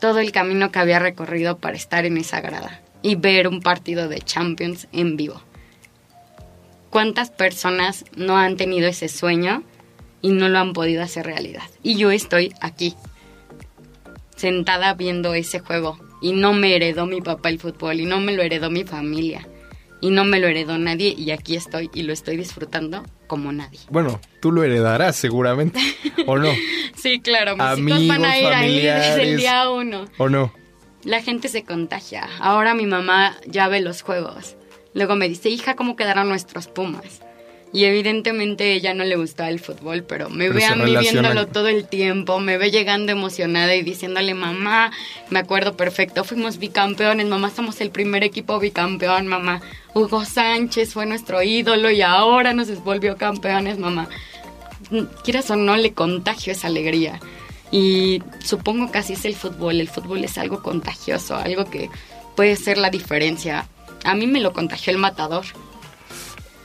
todo 0.00 0.20
el 0.20 0.32
camino 0.32 0.70
que 0.70 0.78
había 0.78 0.98
recorrido 0.98 1.58
para 1.58 1.76
estar 1.76 2.06
en 2.06 2.16
esa 2.16 2.40
grada 2.40 2.80
y 3.04 3.16
ver 3.16 3.46
un 3.46 3.60
partido 3.60 4.08
de 4.08 4.20
Champions 4.20 4.88
en 4.90 5.16
vivo. 5.16 5.40
¿Cuántas 6.88 7.30
personas 7.30 8.06
no 8.16 8.38
han 8.38 8.56
tenido 8.56 8.88
ese 8.88 9.08
sueño 9.08 9.62
y 10.22 10.30
no 10.30 10.48
lo 10.48 10.58
han 10.58 10.72
podido 10.72 11.02
hacer 11.02 11.26
realidad? 11.26 11.64
Y 11.82 11.96
yo 11.96 12.10
estoy 12.10 12.54
aquí, 12.62 12.94
sentada 14.36 14.94
viendo 14.94 15.34
ese 15.34 15.60
juego. 15.60 15.98
Y 16.22 16.32
no 16.32 16.54
me 16.54 16.74
heredó 16.74 17.04
mi 17.04 17.20
papá 17.20 17.50
el 17.50 17.60
fútbol, 17.60 18.00
y 18.00 18.06
no 18.06 18.20
me 18.20 18.32
lo 18.32 18.42
heredó 18.42 18.70
mi 18.70 18.84
familia, 18.84 19.46
y 20.00 20.08
no 20.08 20.24
me 20.24 20.40
lo 20.40 20.46
heredó 20.46 20.78
nadie, 20.78 21.14
y 21.14 21.30
aquí 21.32 21.56
estoy, 21.56 21.90
y 21.92 22.04
lo 22.04 22.14
estoy 22.14 22.38
disfrutando 22.38 23.04
como 23.26 23.52
nadie. 23.52 23.80
Bueno, 23.90 24.18
tú 24.40 24.50
lo 24.50 24.64
heredarás 24.64 25.16
seguramente, 25.16 25.78
¿o 26.26 26.38
no? 26.38 26.48
Sí, 26.96 27.20
claro, 27.20 27.54
mis 27.54 27.66
Amigos, 27.66 28.00
hijos 28.00 28.16
van 28.16 28.24
a 28.24 28.38
ir 28.38 28.46
ahí 28.46 28.80
desde 28.80 29.22
el 29.24 29.36
día 29.36 29.68
uno. 29.68 30.06
¿O 30.16 30.30
no? 30.30 30.54
La 31.04 31.20
gente 31.22 31.48
se 31.48 31.64
contagia. 31.64 32.28
Ahora 32.40 32.74
mi 32.74 32.86
mamá 32.86 33.36
ya 33.46 33.68
ve 33.68 33.80
los 33.80 34.02
juegos. 34.02 34.56
Luego 34.94 35.16
me 35.16 35.28
dice, 35.28 35.50
hija, 35.50 35.76
¿cómo 35.76 35.96
quedaron 35.96 36.28
nuestros 36.28 36.68
Pumas? 36.68 37.20
Y 37.74 37.86
evidentemente 37.86 38.72
ella 38.72 38.94
no 38.94 39.02
le 39.02 39.16
gustaba 39.16 39.48
el 39.50 39.58
fútbol, 39.58 40.04
pero 40.04 40.30
me 40.30 40.44
Pero 40.44 40.54
ve 40.54 40.64
a 40.64 40.76
mí 40.76 40.96
viéndolo 40.96 41.48
todo 41.48 41.66
el 41.66 41.88
tiempo, 41.88 42.38
me 42.38 42.56
ve 42.56 42.70
llegando 42.70 43.10
emocionada 43.10 43.74
y 43.74 43.82
diciéndole, 43.82 44.32
mamá, 44.32 44.92
me 45.28 45.40
acuerdo 45.40 45.76
perfecto, 45.76 46.22
fuimos 46.22 46.58
bicampeones, 46.58 47.26
mamá, 47.26 47.50
somos 47.50 47.80
el 47.80 47.90
primer 47.90 48.22
equipo 48.22 48.60
bicampeón, 48.60 49.26
mamá. 49.26 49.60
Hugo 49.92 50.24
Sánchez 50.24 50.94
fue 50.94 51.04
nuestro 51.04 51.42
ídolo 51.42 51.90
y 51.90 52.00
ahora 52.02 52.54
nos 52.54 52.68
volvió 52.84 53.16
campeones, 53.16 53.76
mamá. 53.76 54.08
Quieras 55.24 55.50
o 55.50 55.56
no, 55.56 55.76
le 55.76 55.92
contagio 55.92 56.52
esa 56.52 56.68
alegría. 56.68 57.18
Y 57.70 58.22
supongo 58.42 58.92
que 58.92 58.98
así 58.98 59.14
es 59.14 59.24
el 59.24 59.34
fútbol. 59.34 59.80
El 59.80 59.88
fútbol 59.88 60.24
es 60.24 60.38
algo 60.38 60.62
contagioso, 60.62 61.36
algo 61.36 61.64
que 61.64 61.90
puede 62.36 62.56
ser 62.56 62.78
la 62.78 62.90
diferencia. 62.90 63.66
A 64.04 64.14
mí 64.14 64.26
me 64.26 64.40
lo 64.40 64.52
contagió 64.52 64.92
el 64.92 64.98
matador. 64.98 65.44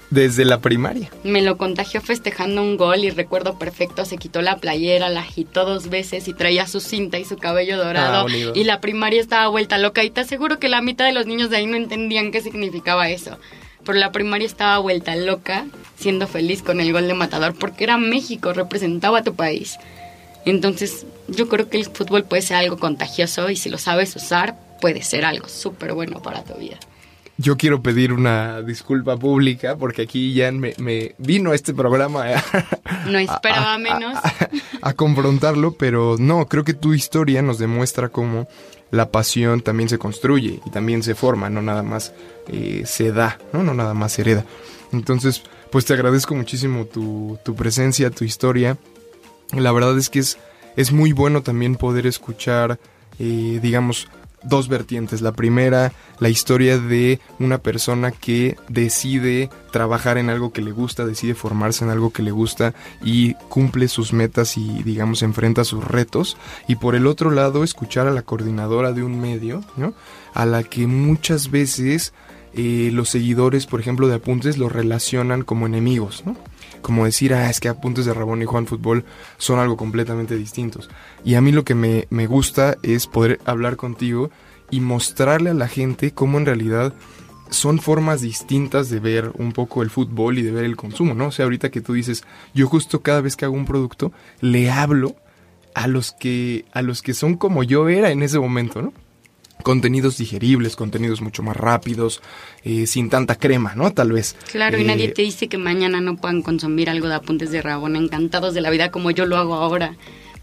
Desde 0.10 0.44
la 0.44 0.60
primaria. 0.60 1.12
Me 1.24 1.44
lo 1.44 1.58
contagió 1.58 2.02
festejando 2.02 2.64
un 2.64 2.78
gol 2.78 3.04
y 3.04 3.12
recuerdo 3.12 3.60
perfecto, 3.60 4.06
se 4.06 4.18
quitó 4.18 4.42
la 4.42 4.58
playera, 4.58 5.08
la 5.10 5.20
agitó 5.20 5.66
dos 5.66 5.90
veces 5.90 6.28
y 6.28 6.34
traía 6.34 6.66
su 6.66 6.80
cinta 6.80 7.20
y 7.20 7.26
su 7.26 7.38
cabello 7.38 7.78
dorado. 7.78 8.24
bonito. 8.24 8.54
y 8.56 8.64
la 8.64 8.82
primaria 8.82 9.22
estaba 9.22 9.48
vuelta 9.50 9.78
loca 9.78 10.04
y 10.04 10.10
te 10.10 10.22
aseguro 10.22 10.58
que 10.58 10.68
la 10.68 10.82
mitad 10.82 11.06
de 11.06 11.14
los 11.14 11.28
niños 11.28 11.52
de 11.52 11.58
ahí 11.58 11.68
no 11.68 11.78
entendían 11.78 12.32
qué 12.32 12.42
significaba 12.42 13.10
eso. 13.10 13.38
Pero 13.86 14.00
la 14.00 14.12
primaria 14.12 14.48
estaba 14.48 14.80
vuelta 14.80 15.16
loca, 15.16 15.68
siendo 15.98 16.28
feliz 16.28 16.64
con 16.64 16.80
el 16.82 16.92
gol 16.92 17.08
de 17.08 17.14
Matador, 17.14 17.54
porque 17.54 17.84
era 17.84 17.98
México, 17.98 18.52
representaba 18.52 19.20
a 19.20 19.24
tu 19.24 19.36
país. 19.36 19.78
Entonces, 20.50 21.06
yo 21.28 21.48
creo 21.50 21.70
que 21.70 21.78
el 21.78 21.86
fútbol 21.86 22.24
puede 22.24 22.42
ser 22.42 22.58
algo 22.58 22.78
contagioso 22.78 23.50
y 23.50 23.56
si 23.56 23.70
lo 23.70 23.78
sabes 23.78 24.16
usar, 24.16 24.56
puede 24.82 25.04
ser 25.04 25.26
algo 25.26 25.48
súper 25.48 25.94
bueno 25.94 26.22
para 26.22 26.44
tu 26.44 26.56
vida. 26.56 26.78
Yo 27.38 27.56
quiero 27.56 27.82
pedir 27.82 28.12
una 28.12 28.62
disculpa 28.62 29.16
pública 29.16 29.78
porque 29.78 30.02
aquí 30.02 30.38
Jan 30.38 30.60
me, 30.60 30.74
me 30.78 31.16
vino 31.18 31.52
a 31.52 31.56
este 31.56 31.74
programa 31.74 32.26
a, 32.36 32.44
No 33.10 33.18
esperaba 33.18 33.76
a- 33.76 33.78
menos. 33.80 34.16
a- 34.16 34.50
a 34.82 34.94
confrontarlo, 34.94 35.74
pero 35.74 36.18
no, 36.20 36.48
creo 36.48 36.66
que 36.66 36.74
tu 36.74 36.94
historia 36.94 37.42
nos 37.42 37.58
demuestra 37.58 38.10
cómo 38.10 38.48
la 38.92 39.10
pasión 39.12 39.62
también 39.62 39.88
se 39.88 39.98
construye 39.98 40.60
y 40.66 40.70
también 40.72 41.02
se 41.04 41.16
forma, 41.16 41.50
no 41.50 41.62
nada 41.62 41.84
más 41.84 42.12
eh, 42.48 42.84
se 42.86 43.12
da, 43.14 43.38
¿no? 43.54 43.64
no 43.64 43.74
nada 43.74 43.94
más 43.94 44.14
se 44.14 44.22
hereda. 44.24 44.44
Entonces, 44.92 45.44
pues 45.72 45.86
te 45.86 45.94
agradezco 45.94 46.36
muchísimo 46.36 46.86
tu, 46.86 47.38
tu 47.46 47.56
presencia, 47.56 48.10
tu 48.10 48.26
historia. 48.26 48.76
La 49.54 49.72
verdad 49.72 49.98
es 49.98 50.10
que 50.10 50.20
es, 50.20 50.38
es 50.76 50.92
muy 50.92 51.12
bueno 51.12 51.42
también 51.42 51.76
poder 51.76 52.06
escuchar, 52.06 52.80
eh, 53.18 53.60
digamos, 53.62 54.08
dos 54.44 54.68
vertientes. 54.68 55.22
La 55.22 55.34
primera, 55.34 55.92
la 56.20 56.30
historia 56.30 56.78
de 56.78 57.20
una 57.40 57.58
persona 57.58 58.12
que 58.12 58.58
decide 58.68 59.50
trabajar 59.72 60.18
en 60.18 60.30
algo 60.30 60.54
que 60.54 60.62
le 60.62 60.72
gusta, 60.72 61.06
decide 61.06 61.36
formarse 61.36 61.84
en 61.84 61.92
algo 61.92 62.12
que 62.12 62.24
le 62.24 62.32
gusta 62.32 62.74
y 63.04 63.34
cumple 63.50 63.88
sus 63.88 64.14
metas 64.14 64.58
y, 64.58 64.84
digamos, 64.84 65.24
enfrenta 65.24 65.64
sus 65.64 65.84
retos. 65.84 66.38
Y 66.68 66.76
por 66.76 66.96
el 66.96 67.08
otro 67.08 67.32
lado, 67.32 67.64
escuchar 67.64 68.08
a 68.08 68.12
la 68.12 68.22
coordinadora 68.22 68.94
de 68.94 69.04
un 69.04 69.20
medio, 69.20 69.64
¿no? 69.78 69.94
A 70.34 70.46
la 70.46 70.64
que 70.64 70.88
muchas 70.88 71.52
veces 71.52 72.14
eh, 72.54 72.90
los 72.94 73.10
seguidores, 73.10 73.66
por 73.66 73.80
ejemplo, 73.80 74.08
de 74.08 74.16
Apuntes 74.16 74.58
lo 74.58 74.70
relacionan 74.70 75.44
como 75.44 75.66
enemigos, 75.66 76.24
¿no? 76.26 76.36
Como 76.82 77.06
decir, 77.06 77.34
ah, 77.34 77.50
es 77.50 77.60
que 77.60 77.70
Apuntes 77.70 78.06
de 78.06 78.14
Rabón 78.14 78.42
y 78.42 78.46
Juan 78.46 78.68
Fútbol 78.68 79.06
son 79.38 79.60
algo 79.60 79.78
completamente 79.78 80.36
distintos. 80.36 80.90
Y 81.24 81.36
a 81.36 81.42
mí 81.42 81.52
lo 81.52 81.64
que 81.64 81.76
me, 81.76 82.08
me 82.10 82.28
gusta 82.28 82.78
es 82.84 83.08
poder 83.08 83.40
hablar 83.46 83.76
contigo 83.76 84.32
y 84.72 84.80
mostrarle 84.80 85.50
a 85.50 85.56
la 85.56 85.68
gente 85.68 86.12
cómo 86.12 86.38
en 86.38 86.46
realidad 86.46 86.94
son 87.50 87.80
formas 87.80 88.22
distintas 88.22 88.90
de 88.90 89.00
ver 89.00 89.32
un 89.38 89.52
poco 89.52 89.82
el 89.82 89.90
fútbol 89.90 90.38
y 90.38 90.44
de 90.44 90.52
ver 90.52 90.66
el 90.66 90.76
consumo, 90.76 91.14
¿no? 91.14 91.28
O 91.28 91.32
sea, 91.32 91.46
ahorita 91.46 91.72
que 91.72 91.82
tú 91.82 91.94
dices, 91.94 92.24
yo 92.54 92.68
justo 92.68 93.02
cada 93.02 93.22
vez 93.22 93.36
que 93.36 93.46
hago 93.46 93.56
un 93.56 93.66
producto, 93.66 94.12
le 94.42 94.70
hablo 94.70 95.16
a 95.74 95.88
los 95.88 96.12
que, 96.12 96.66
a 96.74 96.82
los 96.82 97.02
que 97.02 97.14
son 97.14 97.36
como 97.36 97.64
yo 97.64 97.90
era 97.90 98.12
en 98.12 98.22
ese 98.22 98.40
momento, 98.40 98.82
¿no? 98.82 98.94
Contenidos 99.64 100.18
digeribles, 100.18 100.78
contenidos 100.78 101.22
mucho 101.22 101.44
más 101.44 101.58
rápidos, 101.58 102.22
eh, 102.64 102.88
sin 102.88 103.10
tanta 103.10 103.36
crema, 103.36 103.76
¿no? 103.76 103.92
Tal 103.92 104.14
vez. 104.14 104.38
Claro, 104.52 104.78
y 104.78 104.82
Eh, 104.84 104.86
nadie 104.86 105.10
te 105.10 105.22
dice 105.22 105.50
que 105.50 105.58
mañana 105.58 106.00
no 106.00 106.16
puedan 106.16 106.42
consumir 106.42 106.90
algo 106.90 107.10
de 107.10 107.16
apuntes 107.16 107.52
de 107.52 107.62
Rabón, 107.62 107.98
encantados 107.98 108.54
de 108.54 108.62
la 108.62 108.70
vida 108.70 108.90
como 108.90 109.12
yo 109.12 109.26
lo 109.26 109.36
hago 109.36 109.56
ahora, 109.56 109.98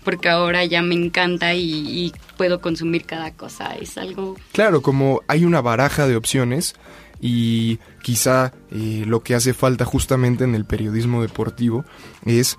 porque 0.04 0.28
ahora 0.28 0.64
ya 0.66 0.82
me 0.82 0.94
encanta 0.94 1.54
y, 1.54 1.62
y 1.62 2.12
puedo 2.36 2.60
consumir 2.60 3.04
cada 3.06 3.32
cosa, 3.32 3.74
es 3.74 3.96
algo... 3.96 4.36
Claro, 4.52 4.82
como 4.82 5.22
hay 5.28 5.46
una 5.46 5.62
baraja 5.62 6.06
de 6.06 6.16
opciones 6.16 6.74
y 7.18 7.78
quizá 8.02 8.52
eh, 8.70 9.04
lo 9.06 9.22
que 9.22 9.34
hace 9.34 9.54
falta 9.54 9.86
justamente 9.86 10.44
en 10.44 10.54
el 10.54 10.66
periodismo 10.66 11.22
deportivo 11.22 11.86
es 12.26 12.58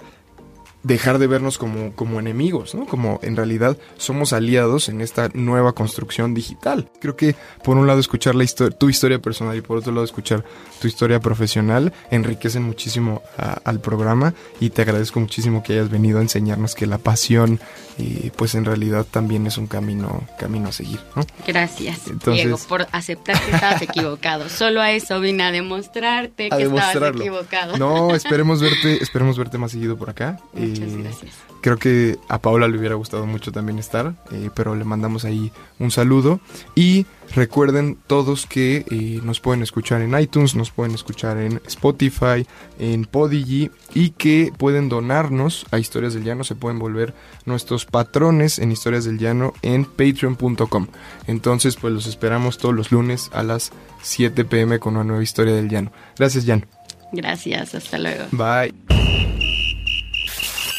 dejar 0.83 1.17
de 1.19 1.27
vernos 1.27 1.57
como, 1.57 1.91
como 1.93 2.19
enemigos, 2.19 2.73
¿no? 2.75 2.85
Como 2.85 3.19
en 3.23 3.35
realidad 3.35 3.77
somos 3.97 4.31
aliados 4.31 4.87
en 4.89 5.01
esta 5.01 5.29
nueva 5.33 5.73
construcción 5.73 6.33
digital. 6.33 6.89
Creo 7.01 7.15
que 7.17 7.35
por 7.63 7.77
un 7.77 7.87
lado 7.87 7.99
escuchar 7.99 8.35
la 8.35 8.43
histo- 8.43 8.71
tu 8.77 8.87
historia 8.89 9.19
personal 9.19 9.57
y 9.57 9.61
por 9.61 9.77
otro 9.77 9.91
lado 9.91 10.05
escuchar 10.05 10.45
tu 10.79 10.87
historia 10.87 11.19
profesional 11.19 11.91
enriquecen 12.11 12.63
muchísimo 12.63 13.21
a- 13.37 13.59
al 13.65 13.81
programa 13.81 14.33
y 14.59 14.69
te 14.69 14.83
agradezco 14.83 15.19
muchísimo 15.19 15.61
que 15.63 15.73
hayas 15.73 15.89
venido 15.89 16.19
a 16.19 16.21
enseñarnos 16.21 16.73
que 16.75 16.85
la 16.85 16.99
pasión 16.99 17.59
eh, 17.99 18.31
pues 18.35 18.53
en 18.55 18.65
realidad 18.65 19.05
también 19.09 19.47
es 19.47 19.57
un 19.57 19.67
camino, 19.67 20.23
camino 20.39 20.69
a 20.69 20.71
seguir, 20.71 20.99
¿no? 21.15 21.23
Gracias, 21.47 22.07
Entonces- 22.07 22.43
Diego, 22.45 22.59
por 22.67 22.87
aceptar 22.91 23.39
que 23.43 23.51
estabas 23.51 23.81
equivocado. 23.81 24.49
Solo 24.49 24.81
a 24.81 24.91
eso 24.91 25.19
vine 25.19 25.43
a 25.43 25.51
demostrarte 25.51 26.49
a 26.51 26.57
que 26.57 26.63
estabas 26.63 26.95
equivocado. 27.15 27.77
No, 27.77 28.13
esperemos 28.15 28.61
verte, 28.61 29.01
esperemos 29.01 29.37
verte 29.37 29.57
más 29.57 29.71
seguido 29.71 29.97
por 29.97 30.09
acá. 30.09 30.39
Muchas 30.53 30.89
Eh, 30.93 30.97
gracias. 31.01 31.33
Creo 31.67 31.79
que 31.79 32.17
a 32.29 32.41
Paola 32.41 32.69
le 32.69 32.77
hubiera 32.77 32.95
gustado 32.95 33.25
mucho 33.25 33.51
también 33.51 33.77
estar, 33.77 34.13
eh, 34.31 34.49
pero 34.55 34.73
le 34.73 34.85
mandamos 34.85 35.25
ahí 35.25 35.51
un 35.79 35.91
saludo. 35.91 36.39
Y 36.75 37.05
recuerden 37.35 37.97
todos 38.07 38.45
que 38.45 38.85
eh, 38.89 39.19
nos 39.21 39.41
pueden 39.41 39.63
escuchar 39.63 40.01
en 40.01 40.17
iTunes, 40.17 40.55
nos 40.55 40.71
pueden 40.71 40.95
escuchar 40.95 41.35
en 41.35 41.59
Spotify, 41.67 42.47
en 42.79 43.03
Podigy 43.03 43.69
y 43.93 44.11
que 44.11 44.53
pueden 44.57 44.87
donarnos 44.87 45.65
a 45.71 45.77
Historias 45.77 46.13
del 46.13 46.23
Llano, 46.23 46.45
se 46.45 46.55
pueden 46.55 46.79
volver 46.79 47.13
nuestros 47.43 47.85
patrones 47.85 48.59
en 48.59 48.71
Historias 48.71 49.03
del 49.03 49.17
Llano 49.17 49.51
en 49.61 49.83
patreon.com. 49.83 50.87
Entonces, 51.27 51.75
pues 51.75 51.91
los 51.91 52.07
esperamos 52.07 52.59
todos 52.59 52.75
los 52.75 52.93
lunes 52.93 53.29
a 53.33 53.43
las 53.43 53.73
7 54.03 54.45
pm 54.45 54.79
con 54.79 54.95
una 54.95 55.03
nueva 55.03 55.21
historia 55.21 55.53
del 55.53 55.67
Llano. 55.67 55.91
Gracias, 56.17 56.45
Jan. 56.45 56.65
Gracias, 57.11 57.75
hasta 57.75 57.99
luego. 57.99 58.23
Bye. 58.31 59.26